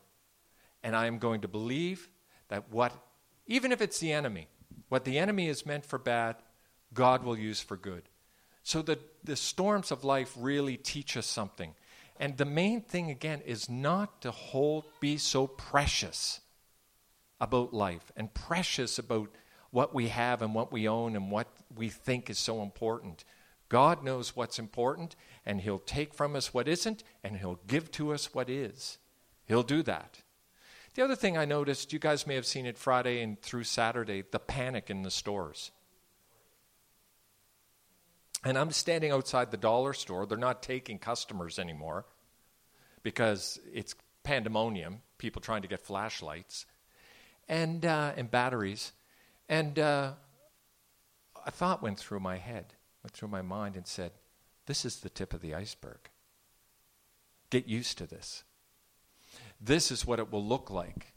and 0.82 0.94
I 0.96 1.06
am 1.06 1.18
going 1.18 1.40
to 1.42 1.48
believe 1.48 2.08
that 2.48 2.70
what, 2.70 2.92
even 3.46 3.72
if 3.72 3.80
it's 3.80 3.98
the 3.98 4.12
enemy, 4.12 4.48
what 4.88 5.04
the 5.04 5.18
enemy 5.18 5.48
is 5.48 5.66
meant 5.66 5.84
for 5.84 5.98
bad, 5.98 6.36
God 6.94 7.22
will 7.22 7.38
use 7.38 7.60
for 7.60 7.76
good. 7.76 8.02
So 8.62 8.82
the, 8.82 8.98
the 9.24 9.36
storms 9.36 9.90
of 9.90 10.04
life 10.04 10.34
really 10.36 10.76
teach 10.76 11.16
us 11.16 11.26
something. 11.26 11.74
And 12.20 12.36
the 12.36 12.44
main 12.44 12.80
thing, 12.80 13.10
again, 13.10 13.40
is 13.46 13.68
not 13.68 14.22
to 14.22 14.30
hold, 14.30 14.84
be 15.00 15.16
so 15.18 15.46
precious 15.46 16.40
about 17.40 17.72
life 17.72 18.10
and 18.16 18.32
precious 18.34 18.98
about 18.98 19.30
what 19.70 19.94
we 19.94 20.08
have 20.08 20.42
and 20.42 20.54
what 20.54 20.72
we 20.72 20.88
own 20.88 21.14
and 21.14 21.30
what 21.30 21.48
we 21.76 21.88
think 21.88 22.28
is 22.28 22.38
so 22.38 22.62
important. 22.62 23.24
God 23.68 24.02
knows 24.02 24.34
what's 24.34 24.58
important, 24.58 25.14
and 25.44 25.60
He'll 25.60 25.78
take 25.78 26.14
from 26.14 26.34
us 26.34 26.54
what 26.54 26.68
isn't, 26.68 27.02
and 27.22 27.36
He'll 27.36 27.60
give 27.66 27.90
to 27.92 28.12
us 28.12 28.34
what 28.34 28.48
is. 28.48 28.98
He'll 29.46 29.62
do 29.62 29.82
that. 29.82 30.22
The 30.94 31.04
other 31.04 31.16
thing 31.16 31.36
I 31.38 31.44
noticed, 31.44 31.92
you 31.92 31.98
guys 31.98 32.26
may 32.26 32.34
have 32.34 32.46
seen 32.46 32.66
it 32.66 32.78
Friday 32.78 33.22
and 33.22 33.40
through 33.40 33.64
Saturday, 33.64 34.24
the 34.30 34.38
panic 34.38 34.90
in 34.90 35.02
the 35.02 35.10
stores. 35.10 35.70
And 38.44 38.56
I'm 38.56 38.70
standing 38.70 39.10
outside 39.10 39.50
the 39.50 39.56
dollar 39.56 39.92
store. 39.92 40.26
They're 40.26 40.38
not 40.38 40.62
taking 40.62 40.98
customers 40.98 41.58
anymore 41.58 42.06
because 43.02 43.58
it's 43.72 43.94
pandemonium, 44.22 45.02
people 45.18 45.42
trying 45.42 45.62
to 45.62 45.68
get 45.68 45.80
flashlights 45.80 46.66
and, 47.48 47.84
uh, 47.84 48.12
and 48.16 48.30
batteries. 48.30 48.92
And 49.48 49.78
uh, 49.78 50.12
a 51.46 51.50
thought 51.50 51.82
went 51.82 51.98
through 51.98 52.20
my 52.20 52.38
head, 52.38 52.74
went 53.08 53.16
through 53.16 53.28
my 53.28 53.40
mind, 53.40 53.74
and 53.74 53.86
said, 53.86 54.12
This 54.66 54.84
is 54.84 55.00
the 55.00 55.08
tip 55.08 55.32
of 55.32 55.40
the 55.40 55.54
iceberg. 55.54 56.10
Get 57.48 57.66
used 57.66 57.96
to 57.96 58.06
this. 58.06 58.44
This 59.58 59.90
is 59.90 60.06
what 60.06 60.18
it 60.18 60.30
will 60.30 60.44
look 60.44 60.70
like 60.70 61.14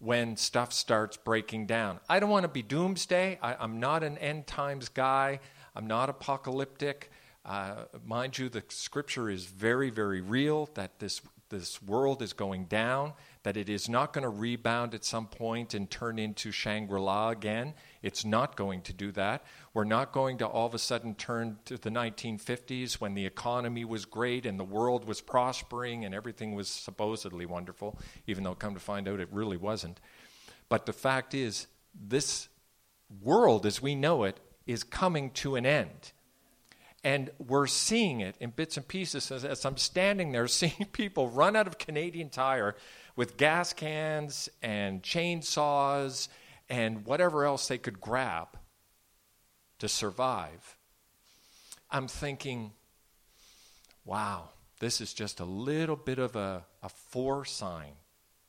when 0.00 0.36
stuff 0.36 0.72
starts 0.72 1.16
breaking 1.16 1.66
down. 1.66 2.00
I 2.08 2.18
don't 2.18 2.28
want 2.28 2.42
to 2.42 2.48
be 2.48 2.62
doomsday. 2.62 3.38
I, 3.40 3.62
am 3.62 3.78
not 3.78 4.02
an 4.02 4.18
end 4.18 4.48
times 4.48 4.88
guy. 4.88 5.38
I'm 5.76 5.86
not 5.86 6.10
apocalyptic. 6.10 7.12
Uh, 7.44 7.84
mind 8.04 8.36
you, 8.36 8.48
the 8.48 8.64
scripture 8.68 9.30
is 9.30 9.44
very, 9.44 9.90
very 9.90 10.20
real 10.20 10.68
that 10.74 10.98
this, 10.98 11.20
this 11.52 11.82
world 11.82 12.22
is 12.22 12.32
going 12.32 12.64
down, 12.64 13.12
that 13.42 13.56
it 13.56 13.68
is 13.68 13.88
not 13.88 14.12
going 14.12 14.22
to 14.22 14.28
rebound 14.28 14.94
at 14.94 15.04
some 15.04 15.26
point 15.26 15.74
and 15.74 15.90
turn 15.90 16.18
into 16.18 16.50
Shangri 16.50 16.98
La 16.98 17.28
again. 17.28 17.74
It's 18.02 18.24
not 18.24 18.56
going 18.56 18.82
to 18.82 18.92
do 18.92 19.12
that. 19.12 19.44
We're 19.74 19.84
not 19.84 20.12
going 20.12 20.38
to 20.38 20.46
all 20.46 20.66
of 20.66 20.74
a 20.74 20.78
sudden 20.78 21.14
turn 21.14 21.58
to 21.66 21.76
the 21.76 21.90
1950s 21.90 22.94
when 22.94 23.14
the 23.14 23.26
economy 23.26 23.84
was 23.84 24.04
great 24.04 24.46
and 24.46 24.58
the 24.58 24.64
world 24.64 25.04
was 25.04 25.20
prospering 25.20 26.04
and 26.04 26.14
everything 26.14 26.54
was 26.54 26.68
supposedly 26.68 27.46
wonderful, 27.46 27.98
even 28.26 28.42
though, 28.42 28.54
come 28.54 28.74
to 28.74 28.80
find 28.80 29.06
out, 29.06 29.20
it 29.20 29.28
really 29.30 29.56
wasn't. 29.56 30.00
But 30.68 30.86
the 30.86 30.92
fact 30.92 31.34
is, 31.34 31.66
this 31.94 32.48
world 33.22 33.66
as 33.66 33.82
we 33.82 33.94
know 33.94 34.24
it 34.24 34.40
is 34.66 34.82
coming 34.82 35.30
to 35.30 35.56
an 35.56 35.66
end. 35.66 36.12
And 37.04 37.30
we're 37.38 37.66
seeing 37.66 38.20
it 38.20 38.36
in 38.38 38.50
bits 38.50 38.76
and 38.76 38.86
pieces 38.86 39.30
as, 39.30 39.44
as, 39.44 39.64
I'm 39.64 39.76
standing 39.76 40.32
there 40.32 40.46
seeing 40.48 40.86
people 40.92 41.28
run 41.28 41.56
out 41.56 41.66
of 41.66 41.78
Canadian 41.78 42.30
Tire 42.30 42.76
with 43.16 43.36
gas 43.36 43.72
cans 43.72 44.48
and 44.62 45.02
chainsaws 45.02 46.28
and 46.68 47.04
whatever 47.04 47.44
else 47.44 47.68
they 47.68 47.78
could 47.78 48.00
grab 48.00 48.48
to 49.78 49.88
survive. 49.88 50.76
I'm 51.90 52.08
thinking, 52.08 52.72
wow, 54.04 54.50
this 54.78 55.00
is 55.00 55.12
just 55.12 55.40
a 55.40 55.44
little 55.44 55.96
bit 55.96 56.18
of 56.18 56.36
a, 56.36 56.64
a 56.82 56.88
foresign 56.88 57.92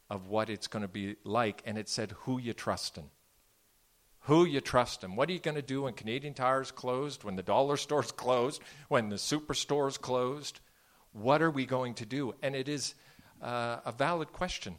of 0.10 0.28
what 0.28 0.50
it's 0.50 0.68
going 0.68 0.84
to 0.84 0.88
be 0.88 1.16
like. 1.24 1.62
And 1.66 1.78
it 1.78 1.89
said, 1.89 2.12
who 2.20 2.39
you 2.39 2.54
trusting? 2.54 3.10
Who 4.24 4.46
you 4.46 4.62
trusting? 4.62 5.16
What 5.16 5.30
are 5.30 5.34
you 5.34 5.40
going 5.40 5.56
to 5.56 5.62
do 5.62 5.84
when 5.84 5.94
Canadian 5.94 6.34
Tire's 6.34 6.72
closed, 6.72 7.24
when 7.24 7.36
the 7.36 7.44
dollar 7.44 7.76
store's 7.76 8.12
closed, 8.24 8.62
when 8.88 9.10
the 9.10 9.18
superstore's 9.18 9.98
closed? 9.98 10.60
What 11.12 11.42
are 11.42 11.52
we 11.52 11.66
going 11.66 11.94
to 11.96 12.06
do? 12.06 12.34
And 12.42 12.56
it 12.56 12.70
is 12.70 12.96
uh, 13.42 13.78
a 13.86 13.92
valid 13.92 14.32
question. 14.32 14.76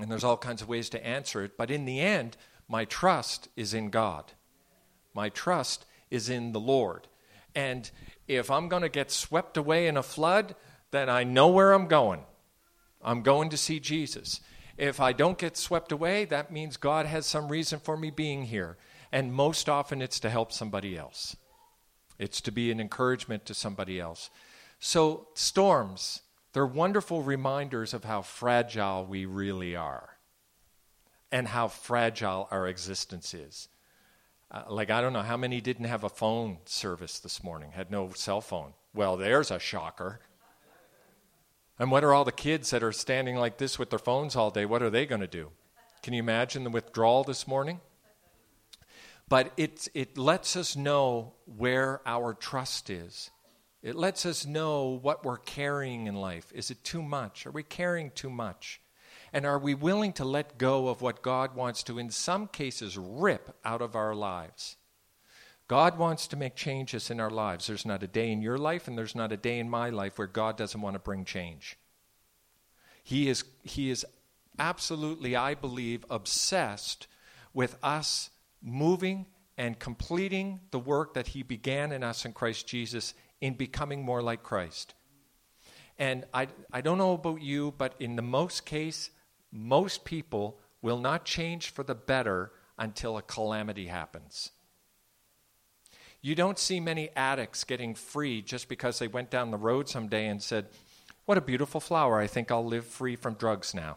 And 0.00 0.10
there's 0.10 0.24
all 0.24 0.36
kinds 0.36 0.62
of 0.62 0.68
ways 0.68 0.90
to 0.90 1.06
answer 1.06 1.42
it. 1.42 1.56
But 1.56 1.70
in 1.70 1.84
the 1.84 2.00
end, 2.00 2.36
my 2.68 2.84
trust 2.84 3.48
is 3.56 3.74
in 3.74 3.90
God. 3.90 4.32
My 5.14 5.28
trust 5.28 5.84
is 6.10 6.28
in 6.28 6.52
the 6.52 6.60
Lord. 6.60 7.08
And 7.54 7.90
if 8.28 8.50
I'm 8.50 8.68
going 8.68 8.82
to 8.82 8.88
get 8.88 9.10
swept 9.10 9.56
away 9.56 9.86
in 9.86 9.96
a 9.96 10.02
flood, 10.02 10.54
then 10.90 11.08
I 11.08 11.24
know 11.24 11.48
where 11.48 11.72
I'm 11.72 11.88
going. 11.88 12.20
I'm 13.02 13.22
going 13.22 13.50
to 13.50 13.56
see 13.56 13.80
Jesus. 13.80 14.40
If 14.82 14.98
I 14.98 15.12
don't 15.12 15.38
get 15.38 15.56
swept 15.56 15.92
away, 15.92 16.24
that 16.24 16.50
means 16.50 16.76
God 16.76 17.06
has 17.06 17.24
some 17.24 17.46
reason 17.46 17.78
for 17.78 17.96
me 17.96 18.10
being 18.10 18.42
here. 18.42 18.76
And 19.12 19.32
most 19.32 19.68
often 19.68 20.02
it's 20.02 20.18
to 20.18 20.28
help 20.28 20.50
somebody 20.50 20.98
else, 20.98 21.36
it's 22.18 22.40
to 22.40 22.50
be 22.50 22.72
an 22.72 22.80
encouragement 22.80 23.46
to 23.46 23.54
somebody 23.54 24.00
else. 24.00 24.28
So, 24.80 25.28
storms, 25.34 26.22
they're 26.52 26.66
wonderful 26.66 27.22
reminders 27.22 27.94
of 27.94 28.02
how 28.02 28.22
fragile 28.22 29.06
we 29.06 29.24
really 29.24 29.76
are 29.76 30.16
and 31.30 31.46
how 31.46 31.68
fragile 31.68 32.48
our 32.50 32.66
existence 32.66 33.34
is. 33.34 33.68
Uh, 34.50 34.64
like, 34.68 34.90
I 34.90 35.00
don't 35.00 35.12
know 35.12 35.22
how 35.22 35.36
many 35.36 35.60
didn't 35.60 35.84
have 35.84 36.02
a 36.02 36.08
phone 36.08 36.58
service 36.64 37.20
this 37.20 37.44
morning, 37.44 37.70
had 37.70 37.92
no 37.92 38.10
cell 38.16 38.40
phone. 38.40 38.72
Well, 38.92 39.16
there's 39.16 39.52
a 39.52 39.60
shocker. 39.60 40.18
And 41.82 41.90
what 41.90 42.04
are 42.04 42.14
all 42.14 42.24
the 42.24 42.30
kids 42.30 42.70
that 42.70 42.84
are 42.84 42.92
standing 42.92 43.34
like 43.34 43.58
this 43.58 43.76
with 43.76 43.90
their 43.90 43.98
phones 43.98 44.36
all 44.36 44.52
day? 44.52 44.64
What 44.64 44.84
are 44.84 44.88
they 44.88 45.04
going 45.04 45.20
to 45.20 45.26
do? 45.26 45.50
Can 46.00 46.12
you 46.12 46.20
imagine 46.20 46.62
the 46.62 46.70
withdrawal 46.70 47.24
this 47.24 47.48
morning? 47.48 47.80
But 49.28 49.52
it, 49.56 49.88
it 49.92 50.16
lets 50.16 50.54
us 50.54 50.76
know 50.76 51.32
where 51.44 52.00
our 52.06 52.34
trust 52.34 52.88
is. 52.88 53.32
It 53.82 53.96
lets 53.96 54.24
us 54.24 54.46
know 54.46 54.90
what 55.02 55.24
we're 55.24 55.38
carrying 55.38 56.06
in 56.06 56.14
life. 56.14 56.52
Is 56.54 56.70
it 56.70 56.84
too 56.84 57.02
much? 57.02 57.46
Are 57.46 57.50
we 57.50 57.64
carrying 57.64 58.12
too 58.12 58.30
much? 58.30 58.80
And 59.32 59.44
are 59.44 59.58
we 59.58 59.74
willing 59.74 60.12
to 60.12 60.24
let 60.24 60.58
go 60.58 60.86
of 60.86 61.02
what 61.02 61.20
God 61.20 61.56
wants 61.56 61.82
to, 61.82 61.98
in 61.98 62.10
some 62.10 62.46
cases, 62.46 62.96
rip 62.96 63.58
out 63.64 63.82
of 63.82 63.96
our 63.96 64.14
lives? 64.14 64.76
God 65.72 65.96
wants 65.96 66.26
to 66.26 66.36
make 66.36 66.54
changes 66.54 67.10
in 67.10 67.18
our 67.18 67.30
lives. 67.30 67.66
There's 67.66 67.86
not 67.86 68.02
a 68.02 68.06
day 68.06 68.30
in 68.30 68.42
your 68.42 68.58
life 68.58 68.88
and 68.88 68.98
there's 68.98 69.14
not 69.14 69.32
a 69.32 69.38
day 69.38 69.58
in 69.58 69.70
my 69.70 69.88
life 69.88 70.18
where 70.18 70.26
God 70.26 70.58
doesn't 70.58 70.82
want 70.82 70.96
to 70.96 71.00
bring 71.00 71.24
change. 71.24 71.78
He 73.02 73.30
is, 73.30 73.44
he 73.62 73.88
is 73.88 74.04
absolutely, 74.58 75.34
I 75.34 75.54
believe, 75.54 76.04
obsessed 76.10 77.06
with 77.54 77.78
us 77.82 78.28
moving 78.60 79.24
and 79.56 79.78
completing 79.78 80.60
the 80.72 80.78
work 80.78 81.14
that 81.14 81.28
He 81.28 81.42
began 81.42 81.90
in 81.90 82.04
us 82.04 82.26
in 82.26 82.34
Christ 82.34 82.66
Jesus 82.66 83.14
in 83.40 83.54
becoming 83.54 84.02
more 84.02 84.20
like 84.20 84.42
Christ. 84.42 84.92
And 85.98 86.26
I, 86.34 86.48
I 86.70 86.82
don't 86.82 86.98
know 86.98 87.14
about 87.14 87.40
you, 87.40 87.72
but 87.78 87.94
in 87.98 88.16
the 88.16 88.20
most 88.20 88.66
case, 88.66 89.08
most 89.50 90.04
people 90.04 90.58
will 90.82 90.98
not 90.98 91.24
change 91.24 91.70
for 91.70 91.82
the 91.82 91.94
better 91.94 92.52
until 92.76 93.16
a 93.16 93.22
calamity 93.22 93.86
happens. 93.86 94.50
You 96.22 96.36
don't 96.36 96.58
see 96.58 96.78
many 96.78 97.10
addicts 97.16 97.64
getting 97.64 97.96
free 97.96 98.42
just 98.42 98.68
because 98.68 99.00
they 99.00 99.08
went 99.08 99.28
down 99.28 99.50
the 99.50 99.56
road 99.56 99.88
someday 99.88 100.28
and 100.28 100.40
said, 100.40 100.68
What 101.24 101.36
a 101.36 101.42
beautiful 101.42 101.80
flower. 101.80 102.20
I 102.20 102.28
think 102.28 102.50
I'll 102.50 102.64
live 102.64 102.86
free 102.86 103.16
from 103.16 103.34
drugs 103.34 103.74
now. 103.74 103.96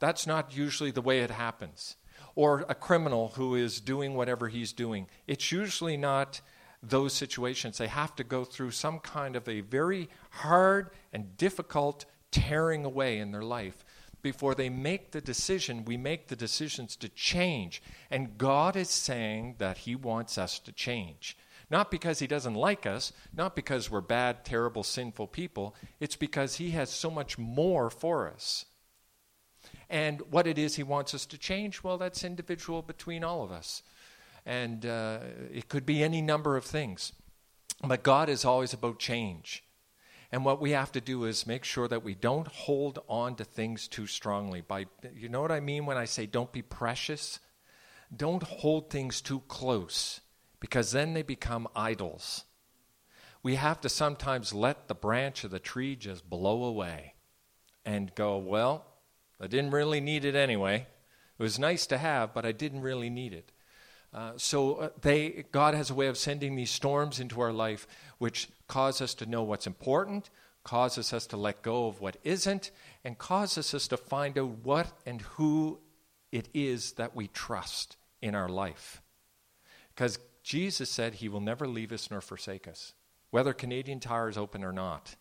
That's 0.00 0.26
not 0.26 0.56
usually 0.56 0.90
the 0.90 1.00
way 1.00 1.20
it 1.20 1.30
happens. 1.30 1.94
Or 2.34 2.64
a 2.68 2.74
criminal 2.74 3.28
who 3.36 3.54
is 3.54 3.80
doing 3.80 4.14
whatever 4.14 4.48
he's 4.48 4.72
doing. 4.72 5.06
It's 5.28 5.52
usually 5.52 5.96
not 5.96 6.40
those 6.82 7.12
situations, 7.12 7.78
they 7.78 7.86
have 7.86 8.16
to 8.16 8.24
go 8.24 8.44
through 8.44 8.72
some 8.72 8.98
kind 8.98 9.36
of 9.36 9.48
a 9.48 9.60
very 9.60 10.08
hard 10.30 10.90
and 11.12 11.36
difficult 11.36 12.04
tearing 12.32 12.84
away 12.84 13.18
in 13.18 13.30
their 13.30 13.44
life 13.44 13.84
before 14.20 14.56
they 14.56 14.68
make 14.68 15.12
the 15.12 15.20
decision. 15.20 15.84
We 15.84 15.96
make 15.96 16.26
the 16.26 16.34
decisions 16.34 16.96
to 16.96 17.08
change. 17.08 17.82
And 18.10 18.36
God 18.36 18.74
is 18.74 18.90
saying 18.90 19.56
that 19.58 19.78
He 19.78 19.94
wants 19.94 20.38
us 20.38 20.58
to 20.60 20.72
change. 20.72 21.36
Not 21.72 21.90
because 21.90 22.18
he 22.18 22.26
doesn't 22.26 22.52
like 22.52 22.84
us, 22.84 23.14
not 23.34 23.56
because 23.56 23.90
we're 23.90 24.02
bad, 24.02 24.44
terrible, 24.44 24.82
sinful 24.82 25.28
people. 25.28 25.74
It's 26.00 26.16
because 26.16 26.56
he 26.56 26.72
has 26.72 26.90
so 26.90 27.10
much 27.10 27.38
more 27.38 27.88
for 27.88 28.30
us. 28.30 28.66
And 29.88 30.20
what 30.30 30.46
it 30.46 30.58
is 30.58 30.76
he 30.76 30.82
wants 30.82 31.14
us 31.14 31.24
to 31.24 31.38
change, 31.38 31.82
well, 31.82 31.96
that's 31.96 32.24
individual 32.24 32.82
between 32.82 33.24
all 33.24 33.42
of 33.42 33.50
us. 33.50 33.82
And 34.44 34.84
uh, 34.84 35.20
it 35.50 35.70
could 35.70 35.86
be 35.86 36.02
any 36.02 36.20
number 36.20 36.58
of 36.58 36.66
things. 36.66 37.14
But 37.82 38.02
God 38.02 38.28
is 38.28 38.44
always 38.44 38.74
about 38.74 38.98
change. 38.98 39.64
And 40.30 40.44
what 40.44 40.60
we 40.60 40.72
have 40.72 40.92
to 40.92 41.00
do 41.00 41.24
is 41.24 41.46
make 41.46 41.64
sure 41.64 41.88
that 41.88 42.04
we 42.04 42.14
don't 42.14 42.48
hold 42.48 42.98
on 43.08 43.34
to 43.36 43.44
things 43.44 43.88
too 43.88 44.06
strongly. 44.06 44.60
By 44.60 44.88
you 45.14 45.30
know 45.30 45.40
what 45.40 45.50
I 45.50 45.60
mean 45.60 45.86
when 45.86 45.96
I 45.96 46.04
say 46.04 46.26
don't 46.26 46.52
be 46.52 46.60
precious? 46.60 47.38
Don't 48.14 48.42
hold 48.42 48.90
things 48.90 49.22
too 49.22 49.40
close 49.48 50.20
because 50.62 50.92
then 50.92 51.12
they 51.12 51.22
become 51.22 51.66
idols. 51.74 52.44
We 53.42 53.56
have 53.56 53.80
to 53.80 53.88
sometimes 53.88 54.54
let 54.54 54.86
the 54.86 54.94
branch 54.94 55.42
of 55.42 55.50
the 55.50 55.58
tree 55.58 55.96
just 55.96 56.30
blow 56.30 56.62
away 56.62 57.14
and 57.84 58.14
go, 58.14 58.38
well, 58.38 58.84
I 59.40 59.48
didn't 59.48 59.72
really 59.72 60.00
need 60.00 60.24
it 60.24 60.36
anyway. 60.36 60.86
It 61.36 61.42
was 61.42 61.58
nice 61.58 61.84
to 61.86 61.98
have, 61.98 62.32
but 62.32 62.46
I 62.46 62.52
didn't 62.52 62.82
really 62.82 63.10
need 63.10 63.32
it. 63.32 63.50
Uh, 64.14 64.34
so 64.36 64.74
uh, 64.74 64.88
they, 65.00 65.46
God 65.50 65.74
has 65.74 65.90
a 65.90 65.94
way 65.94 66.06
of 66.06 66.16
sending 66.16 66.54
these 66.54 66.70
storms 66.70 67.18
into 67.18 67.40
our 67.40 67.52
life, 67.52 67.88
which 68.18 68.48
cause 68.68 69.02
us 69.02 69.14
to 69.14 69.26
know 69.26 69.42
what's 69.42 69.66
important, 69.66 70.30
causes 70.62 71.12
us 71.12 71.26
to 71.26 71.36
let 71.36 71.62
go 71.62 71.88
of 71.88 72.00
what 72.00 72.18
isn't, 72.22 72.70
and 73.02 73.18
causes 73.18 73.74
us 73.74 73.88
to 73.88 73.96
find 73.96 74.38
out 74.38 74.58
what 74.62 74.92
and 75.06 75.22
who 75.22 75.80
it 76.30 76.48
is 76.54 76.92
that 76.92 77.16
we 77.16 77.26
trust 77.26 77.96
in 78.20 78.36
our 78.36 78.48
life. 78.48 79.02
Because 79.92 80.20
Jesus 80.42 80.90
said 80.90 81.14
he 81.14 81.28
will 81.28 81.40
never 81.40 81.66
leave 81.66 81.92
us 81.92 82.10
nor 82.10 82.20
forsake 82.20 82.66
us, 82.66 82.94
whether 83.30 83.52
Canadian 83.52 84.00
Tire 84.00 84.28
is 84.28 84.36
open 84.36 84.64
or 84.64 84.72
not. 84.72 85.16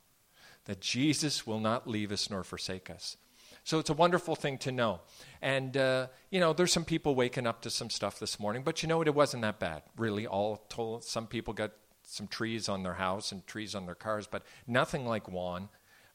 That 0.65 0.79
Jesus 0.79 1.47
will 1.47 1.59
not 1.59 1.87
leave 1.87 2.11
us 2.11 2.29
nor 2.29 2.43
forsake 2.43 2.89
us. 2.89 3.17
So 3.63 3.79
it's 3.79 3.89
a 3.89 3.93
wonderful 3.93 4.35
thing 4.35 4.57
to 4.59 4.71
know. 4.71 5.01
And, 5.41 5.75
uh, 5.77 6.07
you 6.29 6.39
know, 6.39 6.53
there's 6.53 6.71
some 6.71 6.85
people 6.85 7.13
waking 7.15 7.45
up 7.45 7.61
to 7.61 7.69
some 7.69 7.89
stuff 7.89 8.19
this 8.19 8.39
morning, 8.39 8.63
but 8.63 8.81
you 8.81 8.89
know 8.89 8.97
what? 8.97 9.07
It 9.07 9.15
wasn't 9.15 9.43
that 9.43 9.59
bad, 9.59 9.83
really. 9.97 10.25
All 10.25 10.57
told, 10.69 11.03
some 11.03 11.27
people 11.27 11.53
got 11.53 11.71
some 12.03 12.27
trees 12.27 12.67
on 12.69 12.83
their 12.83 12.95
house 12.95 13.31
and 13.31 13.45
trees 13.45 13.75
on 13.75 13.85
their 13.85 13.95
cars, 13.95 14.27
but 14.27 14.43
nothing 14.65 15.05
like 15.05 15.31
Juan. 15.31 15.69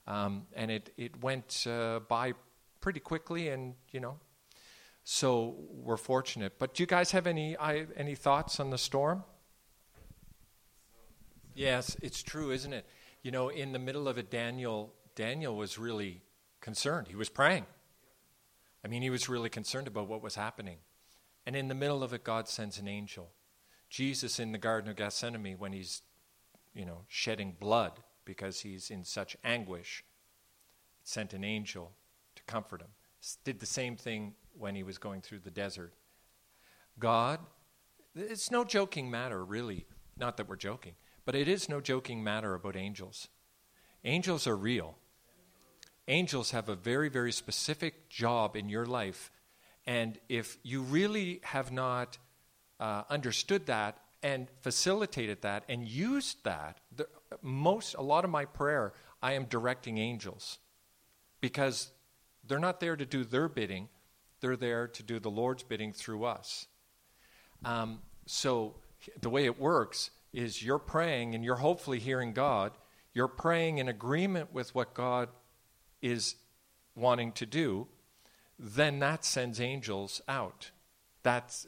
Um, 0.06 0.46
and 0.54 0.70
it, 0.70 0.92
it 0.96 1.22
went 1.22 1.66
uh, 1.68 2.00
by 2.08 2.34
pretty 2.80 3.00
quickly, 3.00 3.48
and, 3.48 3.74
you 3.90 4.00
know, 4.00 4.18
so 5.08 5.54
we're 5.70 5.96
fortunate. 5.96 6.58
But 6.58 6.74
do 6.74 6.82
you 6.82 6.86
guys 6.88 7.12
have 7.12 7.28
any, 7.28 7.56
I, 7.56 7.86
any 7.96 8.16
thoughts 8.16 8.58
on 8.58 8.70
the 8.70 8.76
storm? 8.76 9.22
Yes, 11.54 11.96
it's 12.02 12.24
true, 12.24 12.50
isn't 12.50 12.72
it? 12.72 12.84
You 13.22 13.30
know, 13.30 13.48
in 13.48 13.70
the 13.70 13.78
middle 13.78 14.08
of 14.08 14.18
it, 14.18 14.32
Daniel, 14.32 14.92
Daniel 15.14 15.56
was 15.56 15.78
really 15.78 16.22
concerned. 16.60 17.06
He 17.06 17.14
was 17.14 17.28
praying. 17.28 17.66
I 18.84 18.88
mean, 18.88 19.00
he 19.00 19.10
was 19.10 19.28
really 19.28 19.48
concerned 19.48 19.86
about 19.86 20.08
what 20.08 20.24
was 20.24 20.34
happening. 20.34 20.78
And 21.46 21.54
in 21.54 21.68
the 21.68 21.74
middle 21.76 22.02
of 22.02 22.12
it, 22.12 22.24
God 22.24 22.48
sends 22.48 22.76
an 22.80 22.88
angel. 22.88 23.30
Jesus 23.88 24.40
in 24.40 24.50
the 24.50 24.58
Garden 24.58 24.90
of 24.90 24.96
Gethsemane, 24.96 25.56
when 25.56 25.72
he's, 25.72 26.02
you 26.74 26.84
know, 26.84 27.02
shedding 27.06 27.54
blood 27.60 28.00
because 28.24 28.58
he's 28.58 28.90
in 28.90 29.04
such 29.04 29.36
anguish, 29.44 30.04
sent 31.04 31.32
an 31.32 31.44
angel 31.44 31.92
to 32.34 32.42
comfort 32.42 32.80
him. 32.80 32.90
Did 33.44 33.60
the 33.60 33.66
same 33.66 33.96
thing 33.96 34.34
when 34.58 34.74
he 34.74 34.82
was 34.82 34.98
going 34.98 35.20
through 35.20 35.40
the 35.40 35.50
desert. 35.50 35.92
God, 36.98 37.40
it's 38.14 38.50
no 38.50 38.64
joking 38.64 39.10
matter, 39.10 39.44
really. 39.44 39.86
Not 40.18 40.36
that 40.38 40.48
we're 40.48 40.56
joking, 40.56 40.94
but 41.24 41.34
it 41.34 41.48
is 41.48 41.68
no 41.68 41.80
joking 41.80 42.24
matter 42.24 42.54
about 42.54 42.76
angels. 42.76 43.28
Angels 44.04 44.46
are 44.46 44.56
real 44.56 44.96
angels 46.08 46.52
have 46.52 46.68
a 46.68 46.76
very, 46.76 47.08
very 47.08 47.32
specific 47.32 48.08
job 48.08 48.56
in 48.56 48.68
your 48.68 48.86
life. 48.86 49.30
And 49.86 50.18
if 50.28 50.58
you 50.62 50.82
really 50.82 51.40
have 51.44 51.72
not 51.72 52.18
uh, 52.80 53.02
understood 53.08 53.66
that 53.66 53.98
and 54.22 54.48
facilitated 54.60 55.42
that 55.42 55.64
and 55.68 55.86
used 55.86 56.44
that, 56.44 56.78
the, 56.94 57.08
most, 57.42 57.94
a 57.94 58.02
lot 58.02 58.24
of 58.24 58.30
my 58.30 58.44
prayer, 58.44 58.92
I 59.22 59.32
am 59.32 59.44
directing 59.44 59.98
angels 59.98 60.58
because 61.40 61.90
they're 62.46 62.58
not 62.58 62.80
there 62.80 62.96
to 62.96 63.06
do 63.06 63.24
their 63.24 63.48
bidding, 63.48 63.88
they're 64.40 64.56
there 64.56 64.88
to 64.88 65.02
do 65.02 65.18
the 65.18 65.30
Lord's 65.30 65.62
bidding 65.62 65.92
through 65.92 66.24
us. 66.24 66.66
Um, 67.64 68.00
so 68.26 68.74
the 69.20 69.30
way 69.30 69.44
it 69.44 69.58
works 69.58 70.10
is 70.32 70.62
you're 70.62 70.78
praying 70.78 71.34
and 71.34 71.44
you're 71.44 71.56
hopefully 71.56 71.98
hearing 71.98 72.32
God. 72.32 72.72
You're 73.14 73.28
praying 73.28 73.78
in 73.78 73.88
agreement 73.88 74.52
with 74.52 74.74
what 74.74 74.94
God 74.94 75.28
is 76.02 76.36
wanting 76.94 77.32
to 77.32 77.46
do, 77.46 77.86
then 78.58 78.98
that 79.00 79.24
sends 79.24 79.60
angels 79.60 80.20
out. 80.28 80.70
That's 81.22 81.66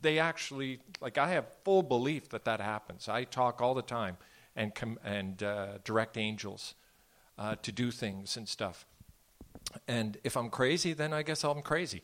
they 0.00 0.18
actually 0.18 0.80
like 1.00 1.18
I 1.18 1.30
have 1.30 1.46
full 1.64 1.82
belief 1.82 2.30
that 2.30 2.44
that 2.44 2.60
happens. 2.60 3.08
I 3.08 3.24
talk 3.24 3.60
all 3.60 3.74
the 3.74 3.82
time 3.82 4.16
and 4.56 4.74
com- 4.74 4.98
and 5.04 5.42
uh, 5.42 5.78
direct 5.84 6.16
angels 6.16 6.74
uh, 7.38 7.56
to 7.62 7.72
do 7.72 7.90
things 7.90 8.36
and 8.36 8.48
stuff. 8.48 8.86
And 9.88 10.18
if 10.24 10.36
I'm 10.36 10.50
crazy, 10.50 10.92
then 10.92 11.12
I 11.12 11.22
guess 11.22 11.44
I'm 11.44 11.62
crazy. 11.62 12.02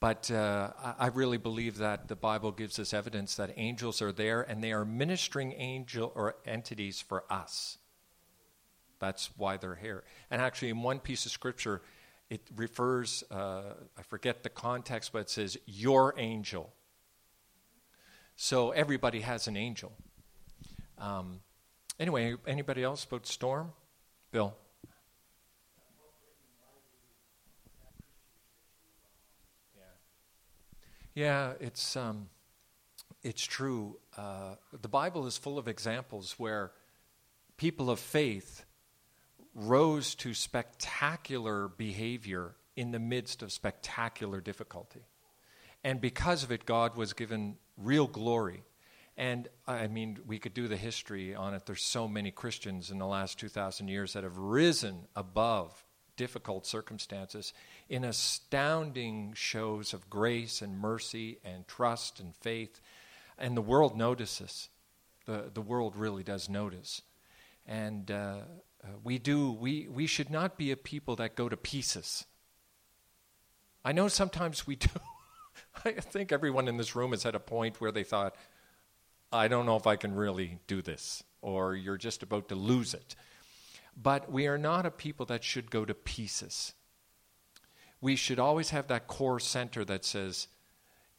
But 0.00 0.30
uh, 0.30 0.72
I 0.98 1.06
really 1.08 1.38
believe 1.38 1.78
that 1.78 2.08
the 2.08 2.16
Bible 2.16 2.52
gives 2.52 2.78
us 2.78 2.92
evidence 2.92 3.36
that 3.36 3.52
angels 3.56 4.02
are 4.02 4.12
there 4.12 4.42
and 4.42 4.62
they 4.62 4.72
are 4.72 4.84
ministering 4.84 5.52
angel 5.52 6.12
or 6.14 6.36
entities 6.44 7.00
for 7.00 7.24
us. 7.30 7.78
That's 8.98 9.30
why 9.36 9.56
they're 9.56 9.76
here. 9.76 10.04
And 10.30 10.42
actually, 10.42 10.70
in 10.70 10.82
one 10.82 10.98
piece 10.98 11.26
of 11.26 11.32
scripture, 11.32 11.82
it 12.30 12.42
refers, 12.56 13.22
uh, 13.30 13.74
I 13.96 14.02
forget 14.02 14.42
the 14.42 14.48
context, 14.48 15.12
but 15.12 15.20
it 15.20 15.30
says, 15.30 15.56
your 15.66 16.14
angel. 16.18 16.72
So 18.36 18.70
everybody 18.70 19.20
has 19.20 19.46
an 19.46 19.56
angel. 19.56 19.92
Um, 20.98 21.40
anyway, 22.00 22.34
anybody 22.46 22.82
else 22.82 23.04
about 23.04 23.26
storm? 23.26 23.72
Bill. 24.32 24.54
Yeah, 31.14 31.52
it's 31.60 31.96
um, 31.96 32.28
it's 33.22 33.44
true. 33.44 33.98
Uh, 34.16 34.56
the 34.80 34.88
Bible 34.88 35.26
is 35.26 35.38
full 35.38 35.58
of 35.58 35.68
examples 35.68 36.34
where 36.38 36.72
people 37.56 37.88
of 37.88 38.00
faith 38.00 38.64
rose 39.54 40.16
to 40.16 40.34
spectacular 40.34 41.68
behavior 41.68 42.56
in 42.74 42.90
the 42.90 42.98
midst 42.98 43.42
of 43.42 43.52
spectacular 43.52 44.40
difficulty. 44.40 45.06
And 45.84 46.00
because 46.00 46.42
of 46.42 46.50
it, 46.50 46.66
God 46.66 46.96
was 46.96 47.12
given 47.12 47.56
real 47.76 48.08
glory. 48.08 48.64
And 49.16 49.48
I 49.68 49.86
mean, 49.86 50.18
we 50.26 50.40
could 50.40 50.54
do 50.54 50.66
the 50.66 50.76
history 50.76 51.34
on 51.36 51.54
it. 51.54 51.66
There's 51.66 51.84
so 51.84 52.08
many 52.08 52.32
Christians 52.32 52.90
in 52.90 52.98
the 52.98 53.06
last 53.06 53.38
2,000 53.38 53.86
years 53.86 54.14
that 54.14 54.24
have 54.24 54.36
risen 54.36 55.06
above 55.14 55.84
difficult 56.16 56.66
circumstances 56.66 57.52
in 57.88 58.04
astounding 58.04 59.32
shows 59.34 59.92
of 59.92 60.08
grace 60.08 60.62
and 60.62 60.78
mercy 60.78 61.38
and 61.44 61.66
trust 61.68 62.20
and 62.20 62.34
faith. 62.36 62.80
And 63.38 63.56
the 63.56 63.62
world 63.62 63.96
notices. 63.96 64.68
The, 65.26 65.50
the 65.52 65.62
world 65.62 65.96
really 65.96 66.22
does 66.22 66.48
notice. 66.48 67.02
And 67.66 68.10
uh, 68.10 68.40
uh, 68.82 68.88
we 69.02 69.18
do, 69.18 69.52
we, 69.52 69.88
we 69.88 70.06
should 70.06 70.30
not 70.30 70.58
be 70.58 70.70
a 70.70 70.76
people 70.76 71.16
that 71.16 71.34
go 71.34 71.48
to 71.48 71.56
pieces. 71.56 72.24
I 73.84 73.92
know 73.92 74.08
sometimes 74.08 74.66
we 74.66 74.76
do. 74.76 74.88
I 75.84 75.92
think 75.92 76.32
everyone 76.32 76.68
in 76.68 76.76
this 76.76 76.94
room 76.94 77.12
is 77.12 77.26
at 77.26 77.34
a 77.34 77.40
point 77.40 77.80
where 77.80 77.92
they 77.92 78.04
thought, 78.04 78.36
I 79.32 79.48
don't 79.48 79.66
know 79.66 79.76
if 79.76 79.86
I 79.86 79.96
can 79.96 80.14
really 80.14 80.58
do 80.66 80.80
this, 80.80 81.24
or 81.42 81.74
you're 81.74 81.96
just 81.96 82.22
about 82.22 82.48
to 82.48 82.54
lose 82.54 82.94
it. 82.94 83.16
But 84.00 84.30
we 84.30 84.46
are 84.46 84.58
not 84.58 84.86
a 84.86 84.90
people 84.90 85.26
that 85.26 85.42
should 85.42 85.70
go 85.70 85.84
to 85.84 85.94
pieces. 85.94 86.72
We 88.04 88.16
should 88.16 88.38
always 88.38 88.68
have 88.68 88.88
that 88.88 89.06
core 89.06 89.40
center 89.40 89.82
that 89.86 90.04
says, 90.04 90.48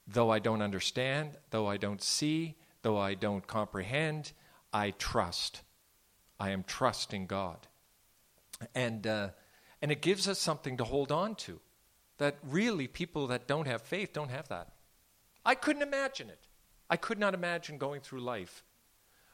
though 0.06 0.30
I 0.30 0.38
don't 0.38 0.62
understand, 0.62 1.32
though 1.50 1.66
I 1.66 1.78
don't 1.78 2.00
see, 2.00 2.58
though 2.84 3.00
I 3.00 3.16
don't 3.16 3.48
comprehend, 3.48 4.34
I 4.72 4.92
trust. 4.92 5.64
I 6.40 6.52
am 6.52 6.64
trusting 6.64 7.26
God. 7.26 7.58
And, 8.76 9.08
uh, 9.08 9.30
and 9.82 9.92
it 9.92 10.04
gives 10.04 10.28
us 10.28 10.38
something 10.38 10.78
to 10.78 10.84
hold 10.84 11.12
on 11.12 11.34
to. 11.48 11.60
That 12.20 12.38
really, 12.44 12.86
people 12.86 13.26
that 13.28 13.48
don't 13.48 13.66
have 13.66 13.82
faith 13.82 14.14
don't 14.14 14.30
have 14.30 14.48
that. 14.50 14.74
I 15.44 15.56
couldn't 15.56 15.82
imagine 15.82 16.30
it. 16.30 16.46
I 16.88 16.98
could 16.98 17.18
not 17.18 17.34
imagine 17.34 17.80
going 17.80 18.02
through 18.02 18.22
life 18.22 18.64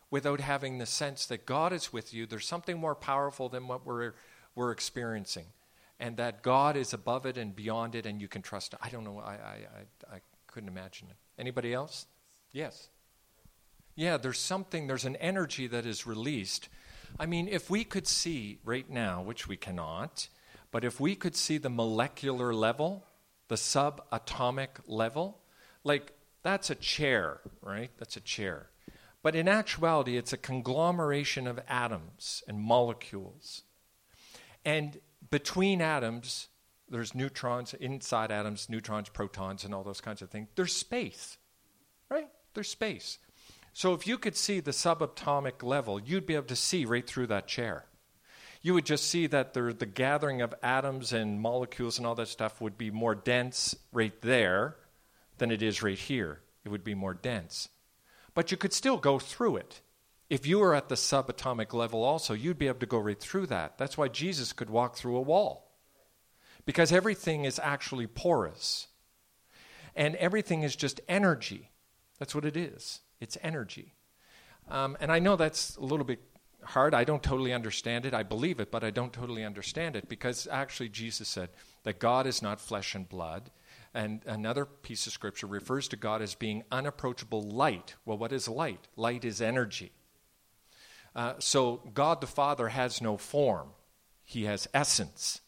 without 0.10 0.40
having 0.40 0.78
the 0.78 0.86
sense 0.86 1.26
that 1.26 1.46
God 1.46 1.74
is 1.74 1.92
with 1.92 2.14
you. 2.14 2.26
There's 2.26 2.48
something 2.48 2.80
more 2.80 2.96
powerful 2.96 3.50
than 3.50 3.68
what 3.68 3.86
we're, 3.86 4.14
we're 4.56 4.72
experiencing, 4.72 5.48
and 6.02 6.18
that 6.18 6.42
God 6.42 6.76
is 6.76 6.94
above 6.94 7.26
it 7.28 7.38
and 7.38 7.56
beyond 7.56 7.94
it, 7.94 8.06
and 8.08 8.20
you 8.20 8.28
can 8.28 8.42
trust. 8.42 8.74
I 8.82 8.90
don't 8.90 9.04
know. 9.04 9.20
I, 9.20 9.34
I, 9.34 9.36
I, 9.36 10.16
I 10.16 10.22
couldn't 10.48 10.68
imagine 10.68 11.08
it. 11.10 11.16
Anybody 11.40 11.74
else? 11.74 12.08
Yes. 12.52 12.90
Yeah, 13.96 14.18
there's 14.18 14.40
something, 14.40 14.88
there's 14.88 15.06
an 15.06 15.16
energy 15.18 15.68
that 15.68 15.86
is 15.86 16.08
released. 16.08 16.70
I 17.20 17.28
mean, 17.28 17.48
if 17.48 17.70
we 17.70 17.84
could 17.84 18.08
see 18.08 18.60
right 18.66 18.90
now, 18.90 19.22
which 19.22 19.48
we 19.48 19.58
cannot, 19.58 20.28
but 20.72 20.84
if 20.84 21.00
we 21.00 21.16
could 21.16 21.36
see 21.36 21.60
the 21.60 21.70
molecular 21.70 22.54
level, 22.54 23.06
the 23.48 23.56
subatomic 23.56 24.70
level, 24.88 25.38
like 25.84 26.14
that's 26.42 26.72
a 26.72 26.76
chair, 26.76 27.42
right? 27.62 27.92
That's 28.00 28.18
a 28.18 28.22
chair. 28.22 28.70
But 29.22 29.36
in 29.36 29.48
actuality, 29.48 30.18
it's 30.18 30.34
a 30.34 30.38
conglomeration 30.38 31.46
of 31.46 31.60
atoms 31.70 32.42
and 32.48 32.60
molecules. 32.60 33.62
And 34.66 35.00
between 35.32 35.82
atoms, 35.82 36.50
there's 36.90 37.16
neutrons, 37.16 37.74
inside 37.74 38.32
atoms, 38.32 38.70
neutrons, 38.70 39.10
protons, 39.10 39.64
and 39.64 39.74
all 39.74 39.84
those 39.84 40.02
kinds 40.02 40.22
of 40.22 40.30
things. 40.30 40.50
There's 40.56 40.76
space, 40.76 41.38
right? 42.10 42.28
There's 42.54 42.70
space. 42.70 43.18
So 43.74 43.94
if 43.94 44.06
you 44.06 44.18
could 44.18 44.36
see 44.36 44.60
the 44.60 44.72
subatomic 44.72 45.64
level, 45.64 46.00
you'd 46.00 46.26
be 46.26 46.36
able 46.36 46.48
to 46.48 46.56
see 46.56 46.86
right 46.86 47.08
through 47.08 47.28
that 47.28 47.48
chair. 47.48 47.86
You 48.62 48.74
would 48.74 48.86
just 48.86 49.10
see 49.10 49.26
that 49.28 49.54
the, 49.54 49.74
the 49.74 49.86
gathering 49.86 50.42
of 50.42 50.54
atoms 50.62 51.14
and 51.14 51.42
molecules 51.42 51.98
and 51.98 52.06
all 52.06 52.14
that 52.16 52.28
stuff 52.28 52.62
would 52.62 52.78
be 52.78 52.92
more 52.92 53.16
dense 53.16 53.76
right 53.92 54.22
there 54.22 54.76
than 55.38 55.50
it 55.50 55.64
is 55.64 55.82
right 55.82 55.98
here. 55.98 56.42
It 56.64 56.70
would 56.70 56.84
be 56.84 56.94
more 56.94 57.14
dense. 57.14 57.70
But 58.36 58.52
you 58.52 58.58
could 58.58 58.74
still 58.74 58.98
go 58.98 59.18
through 59.18 59.58
it. 59.58 59.82
If 60.32 60.48
you 60.48 60.60
were 60.60 60.74
at 60.74 60.88
the 60.88 60.96
subatomic 60.96 61.74
level 61.74 62.06
also, 62.06 62.34
you'd 62.34 62.58
be 62.58 62.68
able 62.68 62.80
to 62.80 62.86
go 62.86 63.00
right 63.00 63.20
through 63.20 63.48
that. 63.48 63.78
That's 63.78 63.98
why 63.98 64.08
Jesus 64.08 64.54
could 64.54 64.70
walk 64.70 64.96
through 64.96 65.18
a 65.18 65.22
wall. 65.22 65.76
Because 66.66 66.94
everything 66.94 67.44
is 67.44 67.60
actually 67.62 68.08
porous. 68.08 68.88
And 69.94 70.16
everything 70.16 70.64
is 70.64 70.78
just 70.78 71.02
energy. 71.10 71.72
That's 72.18 72.34
what 72.34 72.46
it 72.46 72.56
is. 72.56 73.02
It's 73.20 73.38
energy. 73.44 73.94
Um, 74.70 74.96
and 75.02 75.12
I 75.12 75.20
know 75.20 75.36
that's 75.36 75.76
a 75.76 75.82
little 75.82 76.06
bit 76.06 76.22
hard. 76.64 76.94
I 76.94 77.04
don't 77.04 77.22
totally 77.22 77.52
understand 77.52 78.06
it. 78.06 78.14
I 78.14 78.24
believe 78.24 78.62
it, 78.62 78.72
but 78.72 78.86
I 78.86 78.90
don't 78.90 79.12
totally 79.12 79.44
understand 79.44 79.98
it 79.98 80.08
because 80.08 80.48
actually 80.50 80.88
Jesus 80.88 81.28
said 81.28 81.50
that 81.84 82.00
God 82.00 82.26
is 82.26 82.42
not 82.42 82.62
flesh 82.62 82.96
and 82.96 83.10
blood. 83.10 83.52
And 83.94 84.22
another 84.26 84.64
piece 84.64 85.08
of 85.08 85.12
scripture 85.12 85.48
refers 85.48 85.90
to 85.90 85.98
God 85.98 86.22
as 86.22 86.36
being 86.36 86.64
unapproachable 86.72 87.42
light. 87.42 87.96
Well, 88.06 88.18
what 88.18 88.32
is 88.32 88.48
light? 88.48 88.88
Light 88.96 89.26
is 89.26 89.42
energy. 89.42 89.92
Uh, 91.16 91.34
so 91.40 91.82
God 91.94 92.22
the 92.22 92.28
Father 92.28 92.70
has 92.70 93.02
no 93.02 93.18
form, 93.18 93.70
He 94.24 94.46
has 94.46 94.68
essence. 94.74 95.42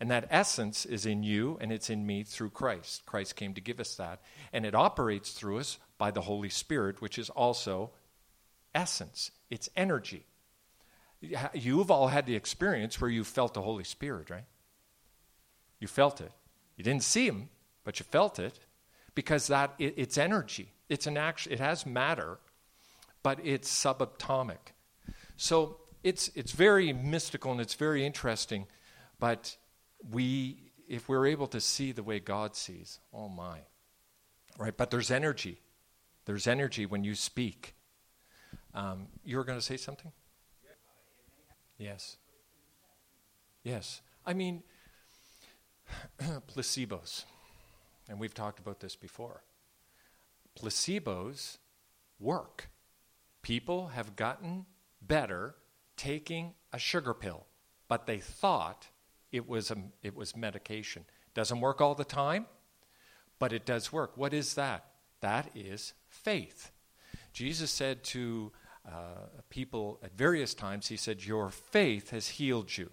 And 0.00 0.10
that 0.10 0.26
essence 0.30 0.84
is 0.84 1.06
in 1.06 1.22
you 1.22 1.56
and 1.60 1.70
it's 1.70 1.88
in 1.88 2.04
me 2.04 2.24
through 2.24 2.50
Christ. 2.50 3.06
Christ 3.06 3.36
came 3.36 3.54
to 3.54 3.60
give 3.60 3.78
us 3.78 3.94
that. 3.94 4.20
And 4.52 4.66
it 4.66 4.74
operates 4.74 5.30
through 5.30 5.58
us 5.60 5.78
by 5.96 6.10
the 6.10 6.22
Holy 6.22 6.48
Spirit, 6.48 7.00
which 7.00 7.20
is 7.20 7.30
also 7.30 7.92
essence, 8.74 9.30
it's 9.48 9.70
energy. 9.76 10.26
You've 11.54 11.92
all 11.92 12.08
had 12.08 12.26
the 12.26 12.34
experience 12.34 13.00
where 13.00 13.10
you 13.10 13.22
felt 13.22 13.54
the 13.54 13.62
Holy 13.62 13.84
Spirit, 13.84 14.28
right? 14.28 14.46
You 15.78 15.86
felt 15.86 16.20
it. 16.20 16.32
You 16.76 16.82
didn't 16.82 17.04
see 17.04 17.26
him, 17.26 17.48
but 17.84 18.00
you 18.00 18.04
felt 18.04 18.40
it 18.40 18.58
because 19.14 19.46
that 19.46 19.74
it, 19.78 19.94
it's 19.96 20.18
energy. 20.18 20.72
It's 20.88 21.06
an 21.06 21.16
action. 21.16 21.52
It 21.52 21.60
has 21.60 21.86
matter, 21.86 22.38
but 23.22 23.38
it's 23.44 23.72
subatomic. 23.72 24.72
So 25.36 25.78
it's 26.02 26.28
it's 26.34 26.52
very 26.52 26.92
mystical 26.92 27.52
and 27.52 27.60
it's 27.60 27.74
very 27.74 28.04
interesting, 28.04 28.66
but 29.18 29.56
we 30.10 30.72
if 30.88 31.08
we're 31.08 31.26
able 31.26 31.46
to 31.48 31.60
see 31.60 31.92
the 31.92 32.02
way 32.02 32.20
God 32.20 32.54
sees, 32.54 33.00
oh 33.12 33.28
my, 33.28 33.58
right? 34.58 34.76
But 34.76 34.90
there's 34.90 35.10
energy. 35.10 35.60
There's 36.24 36.46
energy 36.46 36.86
when 36.86 37.04
you 37.04 37.14
speak. 37.14 37.74
Um, 38.74 39.08
you 39.24 39.36
were 39.36 39.44
going 39.44 39.58
to 39.58 39.64
say 39.64 39.76
something? 39.76 40.12
Yes. 41.78 42.16
Yes. 43.64 44.02
I 44.24 44.34
mean, 44.34 44.62
placebos, 46.20 47.24
and 48.08 48.20
we've 48.20 48.34
talked 48.34 48.58
about 48.58 48.80
this 48.80 48.96
before. 48.96 49.42
Placebos 50.58 51.58
work. 52.20 52.68
People 53.42 53.88
have 53.88 54.14
gotten 54.14 54.66
better 55.06 55.54
taking 55.96 56.54
a 56.72 56.78
sugar 56.78 57.14
pill, 57.14 57.46
but 57.88 58.06
they 58.06 58.18
thought 58.18 58.88
it 59.30 59.48
was, 59.48 59.70
a, 59.70 59.76
it 60.02 60.14
was 60.14 60.36
medication. 60.36 61.04
Doesn't 61.34 61.60
work 61.60 61.80
all 61.80 61.94
the 61.94 62.04
time, 62.04 62.46
but 63.38 63.52
it 63.52 63.64
does 63.64 63.92
work. 63.92 64.16
What 64.16 64.34
is 64.34 64.54
that? 64.54 64.86
That 65.20 65.50
is 65.54 65.94
faith. 66.08 66.70
Jesus 67.32 67.70
said 67.70 68.04
to 68.04 68.52
uh, 68.86 69.28
people 69.48 70.00
at 70.02 70.16
various 70.16 70.54
times, 70.54 70.88
He 70.88 70.96
said, 70.96 71.24
Your 71.24 71.50
faith 71.50 72.10
has 72.10 72.28
healed 72.28 72.76
you. 72.76 72.90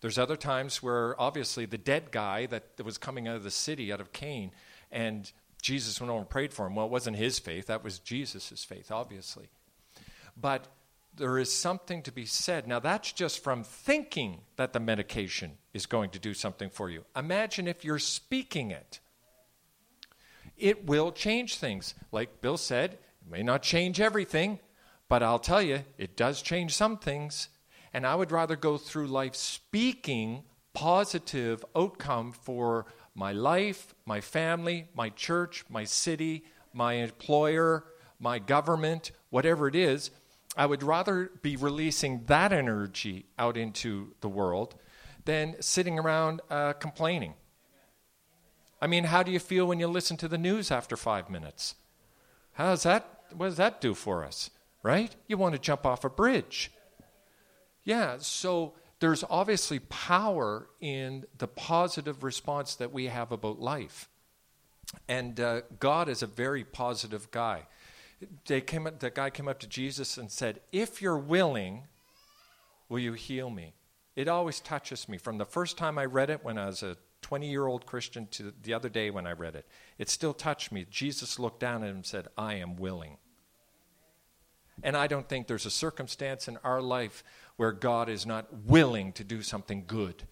There's 0.00 0.18
other 0.18 0.36
times 0.36 0.82
where 0.82 1.20
obviously 1.20 1.64
the 1.64 1.78
dead 1.78 2.10
guy 2.10 2.46
that, 2.46 2.84
was 2.84 2.98
coming 2.98 3.26
out 3.26 3.36
of 3.36 3.42
the 3.42 3.50
city, 3.50 3.92
out 3.92 4.00
of 4.00 4.12
Cain, 4.12 4.52
and 4.92 5.30
Jesus 5.62 5.98
went 5.98 6.10
over 6.10 6.20
and 6.20 6.28
prayed 6.28 6.52
for 6.52 6.66
him. 6.66 6.74
Well, 6.74 6.86
it 6.86 6.92
wasn't 6.92 7.16
his 7.16 7.38
faith, 7.38 7.66
that 7.66 7.82
was 7.82 7.98
Jesus' 7.98 8.64
faith, 8.64 8.90
obviously. 8.90 9.48
But 10.40 10.68
there 11.16 11.38
is 11.38 11.52
something 11.52 12.02
to 12.02 12.12
be 12.12 12.26
said. 12.26 12.66
Now, 12.66 12.80
that's 12.80 13.12
just 13.12 13.42
from 13.42 13.62
thinking 13.62 14.40
that 14.56 14.72
the 14.72 14.80
medication 14.80 15.52
is 15.72 15.86
going 15.86 16.10
to 16.10 16.18
do 16.18 16.34
something 16.34 16.70
for 16.70 16.90
you. 16.90 17.04
Imagine 17.16 17.68
if 17.68 17.84
you're 17.84 18.00
speaking 18.00 18.70
it 18.70 19.00
it 20.56 20.86
will 20.86 21.12
change 21.12 21.56
things. 21.56 21.94
Like 22.12 22.40
Bill 22.40 22.56
said, 22.56 22.94
it 22.94 23.30
may 23.30 23.42
not 23.42 23.62
change 23.62 24.00
everything, 24.00 24.60
but 25.08 25.22
I'll 25.22 25.38
tell 25.38 25.62
you, 25.62 25.84
it 25.98 26.16
does 26.16 26.42
change 26.42 26.74
some 26.74 26.96
things. 26.96 27.48
And 27.92 28.06
I 28.06 28.14
would 28.14 28.32
rather 28.32 28.56
go 28.56 28.76
through 28.76 29.06
life 29.06 29.34
speaking 29.34 30.44
positive 30.72 31.64
outcome 31.76 32.32
for 32.32 32.86
my 33.14 33.32
life, 33.32 33.94
my 34.06 34.20
family, 34.20 34.88
my 34.94 35.08
church, 35.10 35.64
my 35.68 35.84
city, 35.84 36.44
my 36.72 36.94
employer, 36.94 37.84
my 38.18 38.40
government, 38.40 39.12
whatever 39.30 39.68
it 39.68 39.76
is. 39.76 40.10
I 40.56 40.66
would 40.66 40.82
rather 40.82 41.30
be 41.42 41.56
releasing 41.56 42.24
that 42.26 42.52
energy 42.52 43.26
out 43.38 43.56
into 43.56 44.14
the 44.20 44.28
world 44.28 44.74
than 45.24 45.56
sitting 45.60 45.98
around 45.98 46.40
uh, 46.50 46.74
complaining. 46.74 47.34
I 48.80 48.86
mean, 48.86 49.04
how 49.04 49.22
do 49.22 49.32
you 49.32 49.38
feel 49.38 49.66
when 49.66 49.80
you 49.80 49.88
listen 49.88 50.16
to 50.18 50.28
the 50.28 50.38
news 50.38 50.70
after 50.70 50.96
five 50.96 51.30
minutes? 51.30 51.74
How 52.52 52.66
does 52.66 52.82
that, 52.82 53.20
what 53.34 53.46
does 53.46 53.56
that 53.56 53.80
do 53.80 53.94
for 53.94 54.24
us, 54.24 54.50
right? 54.82 55.14
You 55.26 55.38
want 55.38 55.54
to 55.54 55.60
jump 55.60 55.86
off 55.86 56.04
a 56.04 56.10
bridge. 56.10 56.70
Yeah, 57.82 58.18
so 58.18 58.74
there's 59.00 59.24
obviously 59.28 59.78
power 59.78 60.68
in 60.80 61.24
the 61.36 61.48
positive 61.48 62.22
response 62.22 62.74
that 62.76 62.92
we 62.92 63.06
have 63.06 63.32
about 63.32 63.60
life. 63.60 64.08
And 65.08 65.40
uh, 65.40 65.62
God 65.80 66.08
is 66.08 66.22
a 66.22 66.26
very 66.26 66.64
positive 66.64 67.30
guy. 67.30 67.66
They 68.46 68.60
came, 68.60 68.88
the 68.98 69.10
guy 69.10 69.30
came 69.30 69.48
up 69.48 69.58
to 69.60 69.66
Jesus 69.66 70.18
and 70.18 70.30
said, 70.30 70.60
If 70.72 71.00
you're 71.02 71.18
willing, 71.18 71.84
will 72.88 72.98
you 72.98 73.12
heal 73.14 73.50
me? 73.50 73.74
It 74.16 74.28
always 74.28 74.60
touches 74.60 75.08
me. 75.08 75.18
From 75.18 75.38
the 75.38 75.44
first 75.44 75.76
time 75.76 75.98
I 75.98 76.04
read 76.04 76.30
it 76.30 76.44
when 76.44 76.58
I 76.58 76.66
was 76.66 76.82
a 76.82 76.96
20 77.22 77.48
year 77.48 77.66
old 77.66 77.86
Christian 77.86 78.26
to 78.32 78.52
the 78.62 78.74
other 78.74 78.90
day 78.90 79.10
when 79.10 79.26
I 79.26 79.32
read 79.32 79.54
it. 79.54 79.66
It 79.98 80.10
still 80.10 80.34
touched 80.34 80.70
me. 80.70 80.86
Jesus 80.90 81.38
looked 81.38 81.58
down 81.58 81.82
at 81.82 81.88
him 81.88 81.96
and 81.96 82.06
said, 82.06 82.28
I 82.36 82.54
am 82.54 82.76
willing. 82.76 83.16
And 84.82 84.96
I 84.96 85.06
don't 85.06 85.28
think 85.28 85.46
there's 85.46 85.66
a 85.66 85.70
circumstance 85.70 86.48
in 86.48 86.58
our 86.58 86.82
life 86.82 87.24
where 87.56 87.72
God 87.72 88.08
is 88.08 88.26
not 88.26 88.52
willing 88.66 89.12
to 89.12 89.24
do 89.24 89.40
something 89.40 89.84
good 89.86 90.24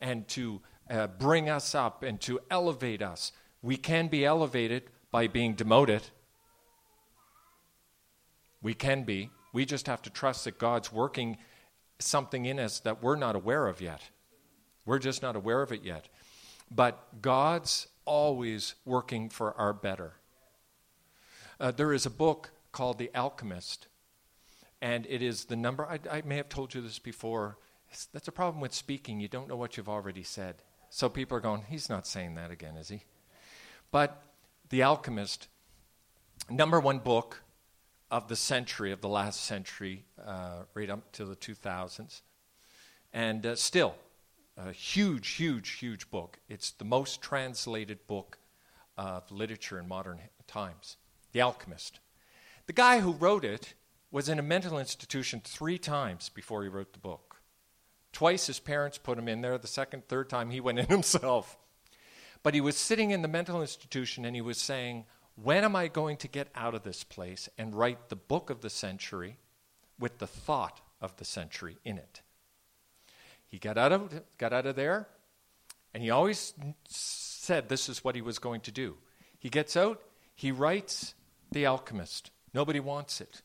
and 0.00 0.26
to 0.28 0.62
uh, 0.88 1.08
bring 1.08 1.50
us 1.50 1.74
up 1.74 2.02
and 2.02 2.20
to 2.22 2.40
elevate 2.50 3.02
us. 3.02 3.32
We 3.60 3.76
can 3.76 4.08
be 4.08 4.24
elevated 4.24 4.84
by 5.10 5.26
being 5.26 5.54
demoted. 5.54 6.02
We 8.62 8.74
can 8.74 9.04
be. 9.04 9.30
We 9.52 9.64
just 9.64 9.86
have 9.86 10.02
to 10.02 10.10
trust 10.10 10.44
that 10.44 10.58
God's 10.58 10.92
working 10.92 11.38
something 11.98 12.46
in 12.46 12.58
us 12.58 12.80
that 12.80 13.02
we're 13.02 13.16
not 13.16 13.36
aware 13.36 13.66
of 13.66 13.80
yet. 13.80 14.02
We're 14.86 14.98
just 14.98 15.22
not 15.22 15.36
aware 15.36 15.62
of 15.62 15.72
it 15.72 15.82
yet. 15.84 16.08
But 16.70 17.20
God's 17.20 17.88
always 18.04 18.74
working 18.84 19.28
for 19.28 19.52
our 19.54 19.72
better. 19.72 20.14
Uh, 21.58 21.70
there 21.70 21.92
is 21.92 22.06
a 22.06 22.10
book 22.10 22.50
called 22.72 22.98
The 22.98 23.10
Alchemist, 23.14 23.88
and 24.80 25.06
it 25.08 25.20
is 25.20 25.46
the 25.46 25.56
number, 25.56 25.84
I, 25.84 25.98
I 26.10 26.22
may 26.24 26.36
have 26.36 26.48
told 26.48 26.74
you 26.74 26.80
this 26.80 26.98
before. 26.98 27.58
That's 28.12 28.28
a 28.28 28.32
problem 28.32 28.60
with 28.60 28.72
speaking. 28.72 29.20
You 29.20 29.28
don't 29.28 29.48
know 29.48 29.56
what 29.56 29.76
you've 29.76 29.88
already 29.88 30.22
said. 30.22 30.56
So 30.88 31.08
people 31.08 31.36
are 31.36 31.40
going, 31.40 31.64
he's 31.68 31.88
not 31.88 32.06
saying 32.06 32.34
that 32.36 32.50
again, 32.50 32.76
is 32.76 32.88
he? 32.88 33.02
But 33.90 34.22
The 34.70 34.82
Alchemist, 34.82 35.48
number 36.48 36.80
one 36.80 37.00
book 37.00 37.42
of 38.10 38.28
the 38.28 38.36
century, 38.36 38.92
of 38.92 39.00
the 39.00 39.08
last 39.08 39.44
century, 39.44 40.04
uh, 40.24 40.62
right 40.74 40.90
up 40.90 41.12
to 41.12 41.24
the 41.24 41.36
2000s. 41.36 42.22
And 43.12 43.46
uh, 43.46 43.56
still, 43.56 43.94
a 44.56 44.72
huge, 44.72 45.28
huge, 45.30 45.70
huge 45.70 46.10
book. 46.10 46.38
It's 46.48 46.70
the 46.72 46.84
most 46.84 47.22
translated 47.22 48.06
book 48.06 48.38
of 48.96 49.30
literature 49.30 49.78
in 49.78 49.88
modern 49.88 50.20
times. 50.46 50.96
The 51.32 51.40
Alchemist. 51.40 52.00
The 52.66 52.72
guy 52.72 53.00
who 53.00 53.12
wrote 53.12 53.44
it 53.44 53.74
was 54.10 54.28
in 54.28 54.38
a 54.38 54.42
mental 54.42 54.78
institution 54.78 55.40
three 55.44 55.78
times 55.78 56.28
before 56.28 56.62
he 56.62 56.68
wrote 56.68 56.92
the 56.92 56.98
book. 56.98 57.36
Twice 58.12 58.48
his 58.48 58.58
parents 58.58 58.98
put 58.98 59.18
him 59.18 59.28
in 59.28 59.40
there. 59.40 59.56
The 59.56 59.68
second, 59.68 60.08
third 60.08 60.28
time 60.28 60.50
he 60.50 60.60
went 60.60 60.80
in 60.80 60.86
himself. 60.88 61.56
But 62.42 62.54
he 62.54 62.60
was 62.60 62.76
sitting 62.76 63.10
in 63.12 63.22
the 63.22 63.28
mental 63.28 63.60
institution 63.60 64.24
and 64.24 64.34
he 64.34 64.42
was 64.42 64.58
saying, 64.58 65.04
When 65.36 65.64
am 65.64 65.74
I 65.74 65.88
going 65.88 66.16
to 66.18 66.28
get 66.28 66.48
out 66.54 66.74
of 66.74 66.82
this 66.82 67.04
place 67.04 67.48
and 67.56 67.74
write 67.74 68.08
the 68.08 68.16
book 68.16 68.50
of 68.50 68.60
the 68.60 68.70
century 68.70 69.38
with 69.98 70.18
the 70.18 70.26
thought 70.26 70.80
of 71.00 71.16
the 71.16 71.24
century 71.24 71.78
in 71.84 71.98
it? 71.98 72.20
He 73.46 73.58
got 73.58 73.78
out 73.78 73.92
of, 73.92 74.22
got 74.38 74.52
out 74.52 74.66
of 74.66 74.76
there 74.76 75.08
and 75.92 76.02
he 76.02 76.10
always 76.10 76.54
said 76.88 77.68
this 77.68 77.88
is 77.88 78.04
what 78.04 78.14
he 78.14 78.22
was 78.22 78.38
going 78.38 78.60
to 78.62 78.70
do. 78.70 78.96
He 79.38 79.48
gets 79.48 79.76
out, 79.76 80.00
he 80.34 80.52
writes 80.52 81.14
The 81.50 81.66
Alchemist. 81.66 82.30
Nobody 82.54 82.80
wants 82.80 83.20
it. 83.20 83.42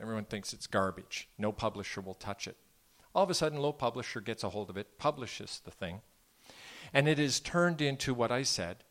Everyone 0.00 0.24
thinks 0.24 0.52
it's 0.52 0.66
garbage. 0.66 1.28
No 1.38 1.52
publisher 1.52 2.00
will 2.00 2.14
touch 2.14 2.46
it. 2.46 2.56
All 3.14 3.24
of 3.24 3.30
a 3.30 3.34
sudden, 3.34 3.58
Low 3.58 3.72
Publisher 3.72 4.20
gets 4.20 4.44
a 4.44 4.50
hold 4.50 4.70
of 4.70 4.76
it, 4.76 4.98
publishes 4.98 5.60
the 5.64 5.70
thing, 5.70 6.00
and 6.92 7.08
it 7.08 7.18
is 7.18 7.40
turned 7.40 7.80
into 7.80 8.14
what 8.14 8.30
I 8.30 8.44
said 8.44 8.84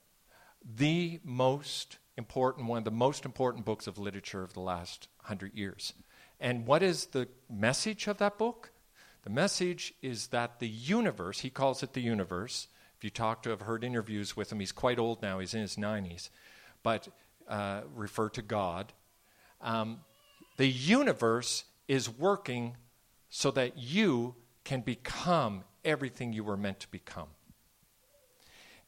the 0.63 1.19
most 1.23 1.97
important, 2.17 2.67
one 2.67 2.79
of 2.79 2.83
the 2.83 2.91
most 2.91 3.25
important 3.25 3.65
books 3.65 3.87
of 3.87 3.97
literature 3.97 4.43
of 4.43 4.53
the 4.53 4.59
last 4.59 5.07
hundred 5.23 5.55
years. 5.55 5.93
And 6.39 6.65
what 6.65 6.83
is 6.83 7.07
the 7.07 7.27
message 7.49 8.07
of 8.07 8.17
that 8.17 8.37
book? 8.37 8.71
The 9.23 9.29
message 9.29 9.93
is 10.01 10.27
that 10.27 10.59
the 10.59 10.67
universe, 10.67 11.39
he 11.39 11.49
calls 11.49 11.83
it 11.83 11.93
the 11.93 12.01
universe. 12.01 12.67
If 12.97 13.03
you 13.03 13.09
talk 13.09 13.43
to, 13.43 13.49
have 13.49 13.61
heard 13.61 13.83
interviews 13.83 14.35
with 14.35 14.51
him, 14.51 14.59
he's 14.59 14.71
quite 14.71 14.99
old 14.99 15.21
now, 15.21 15.39
he's 15.39 15.53
in 15.53 15.61
his 15.61 15.75
90s, 15.75 16.29
but 16.83 17.07
uh, 17.47 17.81
refer 17.93 18.29
to 18.29 18.41
God. 18.41 18.93
Um, 19.61 20.01
the 20.57 20.67
universe 20.67 21.65
is 21.87 22.09
working 22.09 22.75
so 23.29 23.51
that 23.51 23.77
you 23.77 24.35
can 24.63 24.81
become 24.81 25.63
everything 25.83 26.33
you 26.33 26.43
were 26.43 26.57
meant 26.57 26.79
to 26.81 26.87
become. 26.89 27.29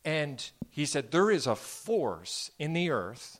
And 0.03 0.49
he 0.69 0.85
said, 0.85 1.11
There 1.11 1.31
is 1.31 1.47
a 1.47 1.55
force 1.55 2.51
in 2.57 2.73
the 2.73 2.89
earth 2.89 3.39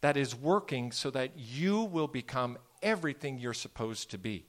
that 0.00 0.16
is 0.16 0.34
working 0.34 0.92
so 0.92 1.10
that 1.10 1.32
you 1.36 1.82
will 1.82 2.08
become 2.08 2.58
everything 2.82 3.38
you're 3.38 3.54
supposed 3.54 4.10
to 4.10 4.18
be. 4.18 4.46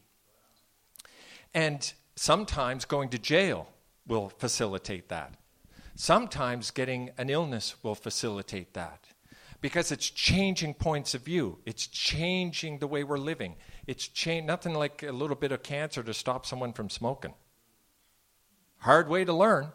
And 1.53 1.93
sometimes 2.15 2.85
going 2.85 3.09
to 3.09 3.19
jail 3.19 3.67
will 4.07 4.29
facilitate 4.29 5.09
that. 5.09 5.35
Sometimes 5.95 6.71
getting 6.71 7.11
an 7.17 7.29
illness 7.29 7.75
will 7.83 7.95
facilitate 7.95 8.73
that 8.73 9.07
because 9.61 9.91
it's 9.91 10.09
changing 10.09 10.73
points 10.73 11.13
of 11.13 11.21
view. 11.21 11.59
It's 11.65 11.87
changing 11.87 12.79
the 12.79 12.87
way 12.87 13.03
we're 13.03 13.17
living. 13.17 13.55
It's 13.87 14.07
change, 14.07 14.45
nothing 14.45 14.73
like 14.73 15.03
a 15.03 15.11
little 15.11 15.35
bit 15.35 15.51
of 15.51 15.63
cancer 15.63 16.03
to 16.03 16.13
stop 16.13 16.45
someone 16.45 16.73
from 16.73 16.89
smoking. 16.89 17.33
Hard 18.79 19.07
way 19.07 19.23
to 19.23 19.31
learn, 19.31 19.71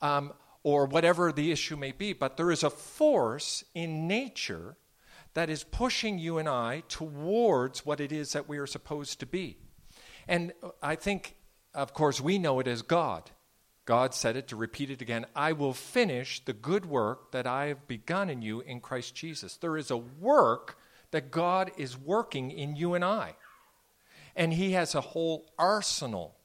um, 0.00 0.32
or 0.62 0.86
whatever 0.86 1.32
the 1.32 1.52
issue 1.52 1.76
may 1.76 1.92
be. 1.92 2.12
But 2.12 2.36
there 2.36 2.50
is 2.50 2.62
a 2.62 2.70
force 2.70 3.64
in 3.74 4.06
nature 4.06 4.76
that 5.34 5.50
is 5.50 5.64
pushing 5.64 6.18
you 6.18 6.38
and 6.38 6.48
I 6.48 6.82
towards 6.88 7.86
what 7.86 8.00
it 8.00 8.12
is 8.12 8.32
that 8.32 8.48
we 8.48 8.58
are 8.58 8.66
supposed 8.66 9.20
to 9.20 9.26
be. 9.26 9.56
And 10.28 10.52
I 10.82 10.94
think, 10.94 11.36
of 11.74 11.94
course, 11.94 12.20
we 12.20 12.38
know 12.38 12.60
it 12.60 12.68
as 12.68 12.82
God. 12.82 13.30
God 13.84 14.14
said 14.14 14.36
it 14.36 14.48
to 14.48 14.56
repeat 14.56 14.90
it 14.90 15.02
again 15.02 15.26
I 15.34 15.52
will 15.52 15.74
finish 15.74 16.44
the 16.44 16.52
good 16.52 16.86
work 16.86 17.32
that 17.32 17.46
I 17.46 17.66
have 17.66 17.88
begun 17.88 18.30
in 18.30 18.42
you 18.42 18.60
in 18.60 18.80
Christ 18.80 19.14
Jesus. 19.14 19.56
There 19.56 19.76
is 19.76 19.90
a 19.90 19.96
work 19.96 20.78
that 21.10 21.30
God 21.30 21.72
is 21.76 21.98
working 21.98 22.50
in 22.50 22.76
you 22.76 22.94
and 22.94 23.04
I. 23.04 23.34
And 24.36 24.52
He 24.52 24.72
has 24.72 24.94
a 24.94 25.00
whole 25.00 25.52
arsenal 25.58 26.36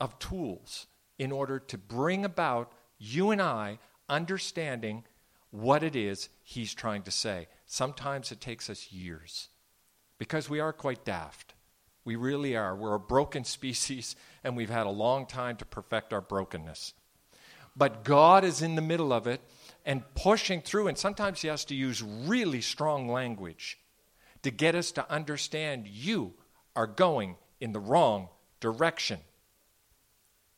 of 0.00 0.18
tools 0.18 0.86
in 1.18 1.30
order 1.30 1.58
to 1.58 1.78
bring 1.78 2.24
about 2.24 2.72
you 3.00 3.30
and 3.30 3.40
I 3.42 3.78
understanding 4.08 5.04
what 5.50 5.82
it 5.82 5.96
is 5.96 6.28
He's 6.44 6.74
trying 6.74 7.02
to 7.02 7.10
say. 7.10 7.48
Sometimes 7.66 8.30
it 8.30 8.40
takes 8.40 8.68
us 8.68 8.92
years 8.92 9.48
because 10.18 10.50
we 10.50 10.60
are 10.60 10.72
quite 10.72 11.04
daft. 11.04 11.54
We 12.04 12.14
really 12.16 12.56
are. 12.56 12.76
We're 12.76 12.94
a 12.94 13.00
broken 13.00 13.44
species, 13.56 14.14
and 14.44 14.56
we've 14.56 14.70
had 14.70 14.86
a 14.86 14.90
long 14.90 15.26
time 15.26 15.56
to 15.56 15.64
perfect 15.64 16.12
our 16.12 16.20
brokenness. 16.20 16.92
But 17.76 18.04
God 18.04 18.44
is 18.44 18.62
in 18.62 18.74
the 18.74 18.82
middle 18.82 19.12
of 19.12 19.26
it 19.26 19.40
and 19.86 20.02
pushing 20.14 20.60
through, 20.60 20.88
and 20.88 20.98
sometimes 20.98 21.40
He 21.40 21.48
has 21.48 21.64
to 21.66 21.74
use 21.74 22.02
really 22.02 22.60
strong 22.60 23.08
language 23.08 23.78
to 24.42 24.50
get 24.50 24.74
us 24.74 24.92
to 24.92 25.10
understand 25.10 25.86
you 25.86 26.34
are 26.76 26.86
going 26.86 27.36
in 27.60 27.72
the 27.72 27.80
wrong 27.80 28.28
direction. 28.60 29.20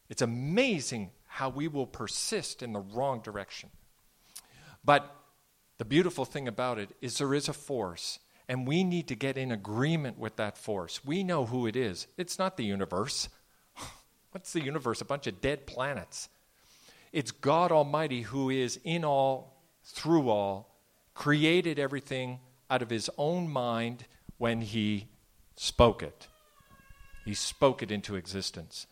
It's 0.08 0.22
amazing 0.22 1.10
how 1.32 1.48
we 1.48 1.66
will 1.66 1.86
persist 1.86 2.62
in 2.62 2.74
the 2.74 2.80
wrong 2.80 3.18
direction. 3.22 3.70
But 4.84 5.16
the 5.78 5.84
beautiful 5.86 6.26
thing 6.26 6.46
about 6.46 6.78
it 6.78 6.90
is 7.00 7.16
there 7.16 7.32
is 7.32 7.48
a 7.48 7.54
force 7.54 8.18
and 8.50 8.66
we 8.66 8.84
need 8.84 9.08
to 9.08 9.14
get 9.14 9.38
in 9.38 9.50
agreement 9.50 10.18
with 10.18 10.36
that 10.36 10.58
force. 10.58 11.02
We 11.02 11.24
know 11.24 11.46
who 11.46 11.66
it 11.66 11.74
is. 11.74 12.06
It's 12.18 12.38
not 12.38 12.58
the 12.58 12.64
universe. 12.64 13.30
What's 14.32 14.52
the 14.52 14.62
universe? 14.62 15.00
A 15.00 15.06
bunch 15.06 15.26
of 15.26 15.40
dead 15.40 15.66
planets. 15.66 16.28
It's 17.12 17.30
God 17.30 17.72
Almighty 17.72 18.20
who 18.20 18.50
is 18.50 18.78
in 18.84 19.02
all, 19.02 19.62
through 19.84 20.28
all, 20.28 20.76
created 21.14 21.78
everything 21.78 22.40
out 22.68 22.82
of 22.82 22.90
his 22.90 23.08
own 23.16 23.50
mind 23.50 24.04
when 24.36 24.60
he 24.60 25.08
spoke 25.56 26.02
it. 26.02 26.26
He 27.24 27.32
spoke 27.32 27.82
it 27.82 27.90
into 27.90 28.16
existence. 28.16 28.86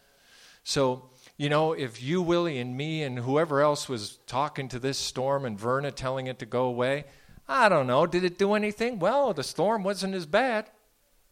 So, 0.64 1.10
you 1.40 1.48
know, 1.48 1.72
if 1.72 2.02
you, 2.02 2.20
Willie, 2.20 2.58
and 2.58 2.76
me, 2.76 3.02
and 3.02 3.18
whoever 3.18 3.62
else 3.62 3.88
was 3.88 4.18
talking 4.26 4.68
to 4.68 4.78
this 4.78 4.98
storm 4.98 5.46
and 5.46 5.58
Verna 5.58 5.90
telling 5.90 6.26
it 6.26 6.38
to 6.40 6.44
go 6.44 6.64
away, 6.64 7.06
I 7.48 7.70
don't 7.70 7.86
know. 7.86 8.06
Did 8.06 8.24
it 8.24 8.36
do 8.36 8.52
anything? 8.52 8.98
Well, 8.98 9.32
the 9.32 9.42
storm 9.42 9.82
wasn't 9.82 10.14
as 10.14 10.26
bad. 10.26 10.66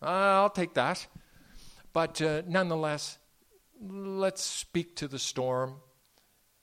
Uh, 0.00 0.06
I'll 0.06 0.48
take 0.48 0.72
that. 0.72 1.06
But 1.92 2.22
uh, 2.22 2.40
nonetheless, 2.46 3.18
let's 3.82 4.42
speak 4.42 4.96
to 4.96 5.08
the 5.08 5.18
storm. 5.18 5.74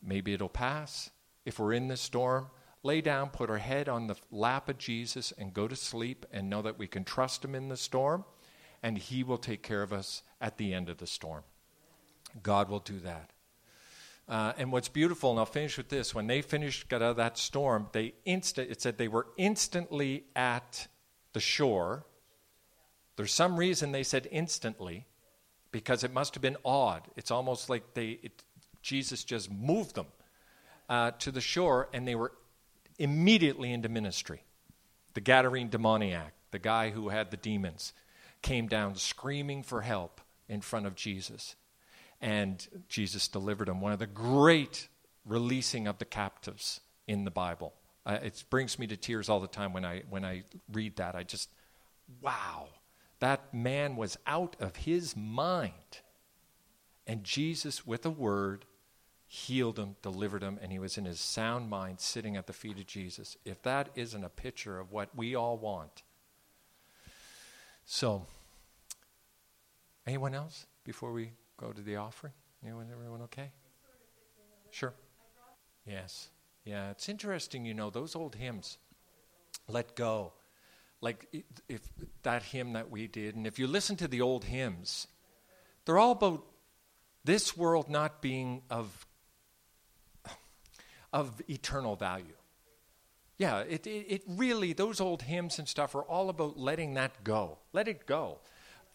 Maybe 0.01 0.33
it'll 0.33 0.49
pass. 0.49 1.11
If 1.45 1.59
we're 1.59 1.73
in 1.73 1.87
the 1.87 1.97
storm, 1.97 2.47
lay 2.81 2.99
down, 2.99 3.29
put 3.29 3.51
our 3.51 3.59
head 3.59 3.87
on 3.87 4.07
the 4.07 4.15
lap 4.31 4.69
of 4.69 4.79
Jesus, 4.79 5.31
and 5.37 5.53
go 5.53 5.67
to 5.67 5.75
sleep 5.75 6.25
and 6.31 6.49
know 6.49 6.63
that 6.63 6.79
we 6.79 6.87
can 6.87 7.03
trust 7.03 7.45
Him 7.45 7.53
in 7.53 7.69
the 7.69 7.77
storm, 7.77 8.25
and 8.81 8.97
He 8.97 9.23
will 9.23 9.37
take 9.37 9.61
care 9.61 9.83
of 9.83 9.93
us 9.93 10.23
at 10.41 10.57
the 10.57 10.73
end 10.73 10.89
of 10.89 10.97
the 10.97 11.05
storm. 11.05 11.43
God 12.41 12.69
will 12.69 12.79
do 12.79 12.97
that. 13.01 13.33
Uh, 14.27 14.53
and 14.57 14.71
what's 14.71 14.89
beautiful, 14.89 15.29
and 15.29 15.39
I'll 15.39 15.45
finish 15.45 15.77
with 15.77 15.89
this: 15.89 16.15
when 16.15 16.27
they 16.27 16.41
finished, 16.41 16.89
got 16.89 17.01
out 17.01 17.11
of 17.11 17.17
that 17.17 17.37
storm, 17.37 17.87
they 17.91 18.13
instant. 18.25 18.71
It 18.71 18.81
said 18.81 18.97
they 18.97 19.07
were 19.07 19.27
instantly 19.37 20.23
at 20.35 20.87
the 21.33 21.39
shore. 21.39 22.05
There's 23.17 23.33
some 23.33 23.55
reason 23.55 23.91
they 23.91 24.03
said 24.03 24.27
instantly, 24.31 25.05
because 25.71 26.03
it 26.03 26.11
must 26.11 26.33
have 26.33 26.41
been 26.41 26.57
odd. 26.65 27.03
It's 27.15 27.31
almost 27.31 27.69
like 27.69 27.93
they 27.93 28.19
it, 28.23 28.43
Jesus 28.81 29.23
just 29.23 29.51
moved 29.51 29.95
them 29.95 30.07
uh, 30.89 31.11
to 31.19 31.31
the 31.31 31.41
shore, 31.41 31.87
and 31.93 32.07
they 32.07 32.15
were 32.15 32.31
immediately 32.97 33.71
into 33.71 33.89
ministry. 33.89 34.43
The 35.13 35.21
Gadarene 35.21 35.69
demoniac, 35.69 36.33
the 36.51 36.59
guy 36.59 36.89
who 36.89 37.09
had 37.09 37.29
the 37.29 37.37
demons, 37.37 37.93
came 38.41 38.67
down 38.67 38.95
screaming 38.95 39.61
for 39.63 39.81
help 39.81 40.19
in 40.49 40.61
front 40.61 40.87
of 40.87 40.95
Jesus 40.95 41.55
and 42.21 42.67
Jesus 42.87 43.27
delivered 43.27 43.69
him. 43.69 43.81
One 43.81 43.91
of 43.91 43.99
the 43.99 44.07
great 44.07 44.87
releasing 45.25 45.87
of 45.87 45.97
the 45.97 46.05
captives 46.05 46.81
in 47.07 47.25
the 47.25 47.31
Bible. 47.31 47.73
Uh, 48.05 48.19
it 48.21 48.43
brings 48.49 48.77
me 48.77 48.87
to 48.87 48.97
tears 48.97 49.29
all 49.29 49.39
the 49.39 49.47
time 49.47 49.73
when 49.73 49.83
I 49.83 50.03
when 50.09 50.23
I 50.23 50.43
read 50.71 50.97
that. 50.97 51.15
I 51.15 51.23
just, 51.23 51.49
wow, 52.21 52.67
that 53.19 53.53
man 53.53 53.95
was 53.95 54.17
out 54.27 54.55
of 54.59 54.75
his 54.75 55.15
mind, 55.15 56.01
and 57.07 57.23
Jesus, 57.23 57.85
with 57.85 58.05
a 58.05 58.11
word, 58.11 58.65
healed 59.27 59.79
him, 59.79 59.95
delivered 60.03 60.43
him, 60.43 60.59
and 60.61 60.71
he 60.71 60.79
was 60.79 60.97
in 60.97 61.05
his 61.05 61.19
sound 61.19 61.69
mind, 61.69 61.99
sitting 61.99 62.37
at 62.37 62.45
the 62.45 62.53
feet 62.53 62.77
of 62.77 62.85
Jesus. 62.85 63.37
If 63.43 63.63
that 63.63 63.89
isn't 63.95 64.23
a 64.23 64.29
picture 64.29 64.79
of 64.79 64.91
what 64.91 65.15
we 65.15 65.33
all 65.35 65.57
want, 65.57 66.03
so. 67.85 68.27
Anyone 70.07 70.35
else 70.35 70.67
before 70.83 71.11
we 71.11 71.31
go 71.57 71.71
to 71.71 71.81
the 71.81 71.95
offering? 71.97 72.33
Anyone, 72.63 72.87
everyone 72.91 73.21
okay? 73.23 73.51
Sure. 74.71 74.93
Yes. 75.85 76.29
Yeah, 76.63 76.89
it's 76.89 77.07
interesting, 77.09 77.65
you 77.65 77.73
know, 77.73 77.89
those 77.89 78.15
old 78.15 78.35
hymns, 78.35 78.77
Let 79.67 79.95
Go. 79.95 80.33
Like 81.01 81.27
if 81.69 81.81
that 82.23 82.41
hymn 82.41 82.73
that 82.73 82.89
we 82.89 83.07
did, 83.07 83.35
and 83.35 83.45
if 83.45 83.59
you 83.59 83.67
listen 83.67 83.95
to 83.97 84.07
the 84.07 84.21
old 84.21 84.45
hymns, 84.45 85.07
they're 85.85 85.99
all 85.99 86.11
about 86.11 86.43
this 87.23 87.55
world 87.55 87.89
not 87.89 88.21
being 88.21 88.63
of, 88.69 89.05
of 91.13 91.41
eternal 91.47 91.95
value. 91.95 92.33
Yeah, 93.37 93.59
it, 93.59 93.85
it, 93.85 94.05
it 94.09 94.23
really, 94.27 94.73
those 94.73 95.01
old 95.01 95.21
hymns 95.21 95.59
and 95.59 95.67
stuff 95.67 95.93
are 95.93 96.03
all 96.03 96.29
about 96.29 96.57
letting 96.57 96.93
that 96.95 97.23
go. 97.23 97.59
Let 97.73 97.87
it 97.87 98.07
go. 98.07 98.39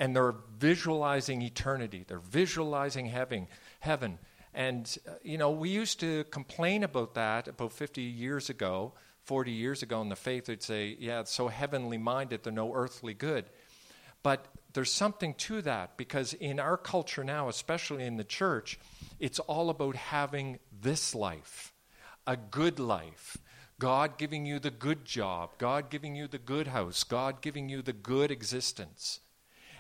And 0.01 0.17
they're 0.17 0.35
visualizing 0.59 1.43
eternity, 1.43 2.05
they're 2.09 2.19
visualizing 2.19 3.07
heaven. 3.07 3.47
heaven. 3.79 4.19
And, 4.53 4.99
uh, 5.07 5.13
you 5.23 5.39
know, 5.39 5.53
we 5.53 5.69
used 5.69 6.01
to 6.01 6.25
complain 6.25 6.83
about 6.83 7.15
that 7.15 7.47
about 7.47 7.73
50 7.73 8.03
years 8.03 8.51
ago, 8.51 8.95
40 9.23 9.53
years 9.53 9.85
ago 9.85 10.03
in 10.03 10.09
the 10.09 10.17
faith. 10.17 10.47
They'd 10.47 10.63
say, 10.63 10.97
yeah, 10.99 11.21
it's 11.21 11.33
so 11.33 11.47
heavenly 11.47 11.99
minded, 11.99 12.43
they're 12.43 12.53
no 12.53 12.75
earthly 12.75 13.15
good. 13.15 13.45
But 14.25 14.47
there's 14.73 14.93
something 14.93 15.35
to 15.35 15.63
that 15.63 15.97
because 15.97 16.33
in 16.35 16.59
our 16.59 16.77
culture 16.77 17.23
now, 17.23 17.49
especially 17.49 18.05
in 18.05 18.17
the 18.17 18.25
church, 18.25 18.81
it's 19.21 19.39
all 19.39 19.71
about 19.71 19.95
having 19.95 20.59
this 20.83 21.15
life, 21.15 21.73
a 22.27 22.37
good 22.37 22.81
life 22.81 23.39
God 23.81 24.19
giving 24.19 24.45
you 24.45 24.59
the 24.59 24.71
good 24.71 25.07
job, 25.07 25.53
God 25.57 25.89
giving 25.89 26.15
you 26.15 26.29
the 26.29 26.39
good 26.39 26.67
house, 26.67 27.03
God 27.03 27.41
giving 27.41 27.71
you 27.71 27.81
the 27.81 27.95
good 27.95 28.31
existence. 28.31 29.21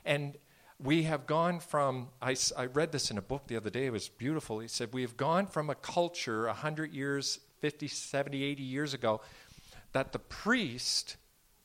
And 0.04 0.36
we 0.78 1.04
have 1.04 1.26
gone 1.26 1.60
from, 1.60 2.08
I, 2.22 2.36
I 2.56 2.66
read 2.66 2.92
this 2.92 3.10
in 3.10 3.18
a 3.18 3.22
book 3.22 3.46
the 3.46 3.56
other 3.56 3.70
day, 3.70 3.86
it 3.86 3.92
was 3.92 4.08
beautiful. 4.08 4.60
He 4.60 4.68
said, 4.68 4.92
We 4.92 5.02
have 5.02 5.16
gone 5.16 5.46
from 5.46 5.70
a 5.70 5.74
culture 5.74 6.46
100 6.46 6.92
years, 6.92 7.38
50, 7.60 7.88
70, 7.88 8.42
80 8.42 8.62
years 8.62 8.94
ago, 8.94 9.20
that 9.92 10.12
the 10.12 10.18
priest, 10.18 11.16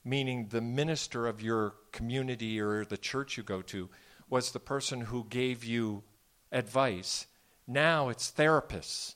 meaning 0.04 0.48
the 0.50 0.62
minister 0.62 1.28
of 1.28 1.42
your 1.42 1.76
community 1.92 2.60
or 2.60 2.86
the 2.86 2.98
church 2.98 3.38
you 3.38 3.44
go 3.44 3.62
to, 3.64 3.90
was 4.30 4.52
the 4.52 4.60
person 4.60 5.02
who 5.02 5.26
gave 5.30 5.64
you 5.64 6.04
advice. 6.52 7.28
Now 7.68 8.10
it's 8.10 8.32
therapists 8.32 9.16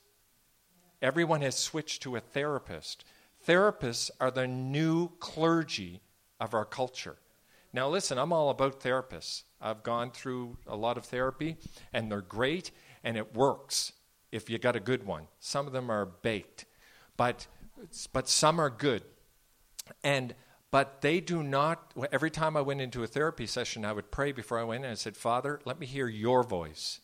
Everyone 1.02 1.42
has 1.42 1.56
switched 1.56 2.02
to 2.04 2.16
a 2.16 2.20
therapist. 2.20 3.06
Therapists 3.48 4.12
are 4.20 4.32
the 4.32 4.48
new 4.48 5.10
clergy 5.20 6.02
of 6.40 6.54
our 6.54 6.66
culture. 6.66 7.18
Now, 7.72 7.88
listen, 7.90 8.18
I'm 8.18 8.34
all 8.34 8.50
about 8.50 8.80
therapists. 8.80 9.44
I've 9.62 9.84
gone 9.84 10.12
through 10.12 10.58
a 10.66 10.76
lot 10.76 10.98
of 10.98 11.06
therapy, 11.06 11.58
and 11.94 12.12
they're 12.12 12.22
great, 12.22 12.72
and 13.04 13.18
it 13.18 13.36
works 13.36 13.94
if 14.32 14.50
you 14.50 14.58
got 14.58 14.76
a 14.76 14.80
good 14.80 15.06
one. 15.06 15.28
Some 15.40 15.68
of 15.68 15.74
them 15.74 15.90
are 15.90 16.06
baked, 16.06 16.66
but, 17.18 17.48
but 18.14 18.28
some 18.28 18.60
are 18.60 18.70
good. 18.70 19.04
And 20.04 20.36
but 20.72 21.02
they 21.02 21.20
do 21.20 21.42
not 21.42 21.96
every 22.12 22.30
time 22.30 22.56
i 22.56 22.62
went 22.62 22.80
into 22.80 23.02
a 23.02 23.08
therapy 23.08 23.48
session 23.48 23.84
i 23.84 23.92
would 23.92 24.12
pray 24.12 24.32
before 24.32 24.60
i 24.60 24.64
went 24.64 24.84
and 24.84 24.92
i 24.92 24.94
said 24.94 25.18
father 25.18 25.60
let 25.66 25.80
me 25.80 25.88
hear 25.88 26.08
your 26.08 26.44
voice 26.44 27.00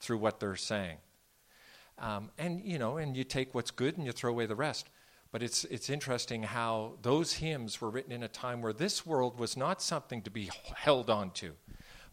through 0.00 0.16
what 0.16 0.40
they're 0.40 0.56
saying 0.56 0.96
um, 1.98 2.30
and, 2.38 2.60
you 2.64 2.78
know, 2.78 2.96
and 2.96 3.16
you 3.16 3.24
take 3.24 3.54
what's 3.54 3.70
good 3.70 3.96
and 3.96 4.06
you 4.06 4.12
throw 4.12 4.30
away 4.30 4.46
the 4.46 4.56
rest. 4.56 4.88
But 5.34 5.42
it's, 5.42 5.64
it's 5.64 5.90
interesting 5.90 6.44
how 6.44 6.92
those 7.02 7.32
hymns 7.32 7.80
were 7.80 7.90
written 7.90 8.12
in 8.12 8.22
a 8.22 8.28
time 8.28 8.62
where 8.62 8.72
this 8.72 9.04
world 9.04 9.36
was 9.36 9.56
not 9.56 9.82
something 9.82 10.22
to 10.22 10.30
be 10.30 10.48
held 10.76 11.10
on 11.10 11.32
to. 11.32 11.54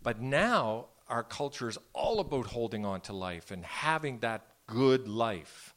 But 0.01 0.19
now 0.19 0.87
our 1.07 1.21
culture 1.21 1.69
is 1.69 1.77
all 1.93 2.19
about 2.19 2.47
holding 2.47 2.83
on 2.83 2.99
to 3.01 3.13
life 3.13 3.51
and 3.51 3.63
having 3.63 4.21
that 4.21 4.47
good 4.65 5.07
life. 5.07 5.75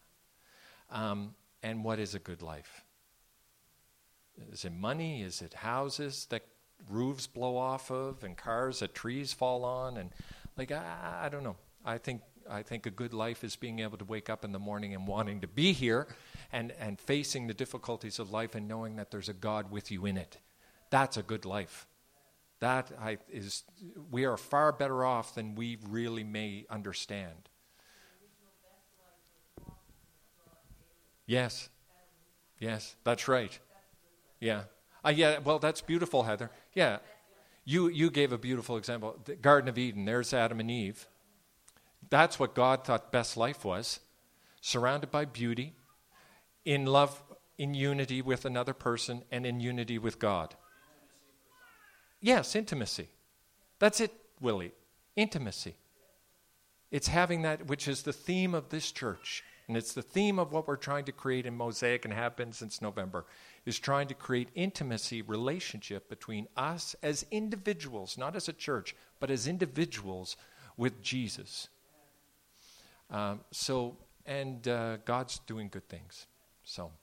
Um, 0.90 1.34
and 1.62 1.84
what 1.84 1.98
is 1.98 2.14
a 2.14 2.18
good 2.18 2.40
life? 2.40 2.82
Is 4.50 4.64
it 4.64 4.72
money? 4.72 5.20
Is 5.20 5.42
it 5.42 5.52
houses 5.52 6.26
that 6.30 6.46
roofs 6.88 7.26
blow 7.26 7.58
off 7.58 7.90
of 7.90 8.24
and 8.24 8.38
cars 8.38 8.78
that 8.78 8.94
trees 8.94 9.34
fall 9.34 9.66
on? 9.66 9.98
And 9.98 10.08
like, 10.56 10.72
I, 10.72 11.24
I 11.24 11.28
don't 11.28 11.44
know. 11.44 11.56
I 11.84 11.98
think 11.98 12.22
I 12.48 12.62
think 12.62 12.86
a 12.86 12.90
good 12.90 13.12
life 13.12 13.44
is 13.44 13.56
being 13.56 13.80
able 13.80 13.98
to 13.98 14.04
wake 14.04 14.30
up 14.30 14.44
in 14.46 14.52
the 14.52 14.58
morning 14.58 14.94
and 14.94 15.06
wanting 15.06 15.40
to 15.42 15.46
be 15.46 15.72
here 15.72 16.06
and, 16.54 16.72
and 16.78 17.00
facing 17.00 17.48
the 17.48 17.52
difficulties 17.52 18.20
of 18.20 18.30
life 18.30 18.54
and 18.54 18.68
knowing 18.68 18.94
that 18.96 19.10
there's 19.10 19.28
a 19.28 19.34
God 19.34 19.72
with 19.72 19.90
you 19.90 20.06
in 20.06 20.16
it. 20.16 20.38
That's 20.88 21.16
a 21.16 21.22
good 21.22 21.44
life. 21.44 21.86
That 22.60 22.92
I, 22.98 23.18
is, 23.28 23.64
we 24.10 24.24
are 24.24 24.36
far 24.36 24.70
better 24.70 25.04
off 25.04 25.34
than 25.34 25.56
we 25.56 25.78
really 25.88 26.22
may 26.22 26.64
understand. 26.70 27.48
Yes. 31.26 31.68
Yes, 32.60 32.94
that's 33.02 33.26
right. 33.26 33.58
Yeah. 34.38 34.62
Uh, 35.04 35.12
yeah, 35.14 35.40
well, 35.40 35.58
that's 35.58 35.80
beautiful, 35.80 36.22
Heather. 36.22 36.52
Yeah. 36.72 36.98
You, 37.64 37.88
you 37.88 38.10
gave 38.10 38.32
a 38.32 38.38
beautiful 38.38 38.76
example. 38.76 39.18
The 39.24 39.34
Garden 39.34 39.68
of 39.68 39.76
Eden, 39.76 40.04
there's 40.04 40.32
Adam 40.32 40.60
and 40.60 40.70
Eve. 40.70 41.08
That's 42.10 42.38
what 42.38 42.54
God 42.54 42.84
thought 42.84 43.10
best 43.10 43.36
life 43.36 43.64
was 43.64 43.98
surrounded 44.60 45.10
by 45.10 45.24
beauty, 45.24 45.74
in 46.64 46.86
love, 46.86 47.22
in 47.58 47.74
unity 47.74 48.22
with 48.22 48.44
another 48.44 48.74
person, 48.74 49.22
and 49.30 49.44
in 49.46 49.60
unity 49.60 49.98
with 49.98 50.18
God. 50.18 50.54
Yes, 52.20 52.56
intimacy. 52.56 53.08
That's 53.78 54.00
it, 54.00 54.12
Willie. 54.40 54.72
Intimacy. 55.16 55.74
It's 56.90 57.08
having 57.08 57.42
that, 57.42 57.66
which 57.66 57.88
is 57.88 58.02
the 58.02 58.12
theme 58.12 58.54
of 58.54 58.70
this 58.70 58.92
church. 58.92 59.44
And 59.66 59.76
it's 59.76 59.94
the 59.94 60.02
theme 60.02 60.38
of 60.38 60.52
what 60.52 60.68
we're 60.68 60.76
trying 60.76 61.06
to 61.06 61.12
create 61.12 61.46
in 61.46 61.56
Mosaic 61.56 62.04
and 62.04 62.12
have 62.12 62.36
been 62.36 62.52
since 62.52 62.82
November, 62.82 63.24
is 63.64 63.78
trying 63.78 64.08
to 64.08 64.14
create 64.14 64.48
intimacy, 64.54 65.22
relationship 65.22 66.08
between 66.08 66.48
us 66.56 66.94
as 67.02 67.24
individuals, 67.30 68.18
not 68.18 68.36
as 68.36 68.48
a 68.48 68.52
church, 68.52 68.94
but 69.20 69.30
as 69.30 69.46
individuals 69.46 70.36
with 70.76 71.02
Jesus. 71.02 71.68
Um, 73.10 73.40
so, 73.50 73.96
and 74.26 74.66
uh, 74.68 74.98
God's 74.98 75.38
doing 75.40 75.68
good 75.68 75.88
things. 75.88 76.26
So. 76.64 76.92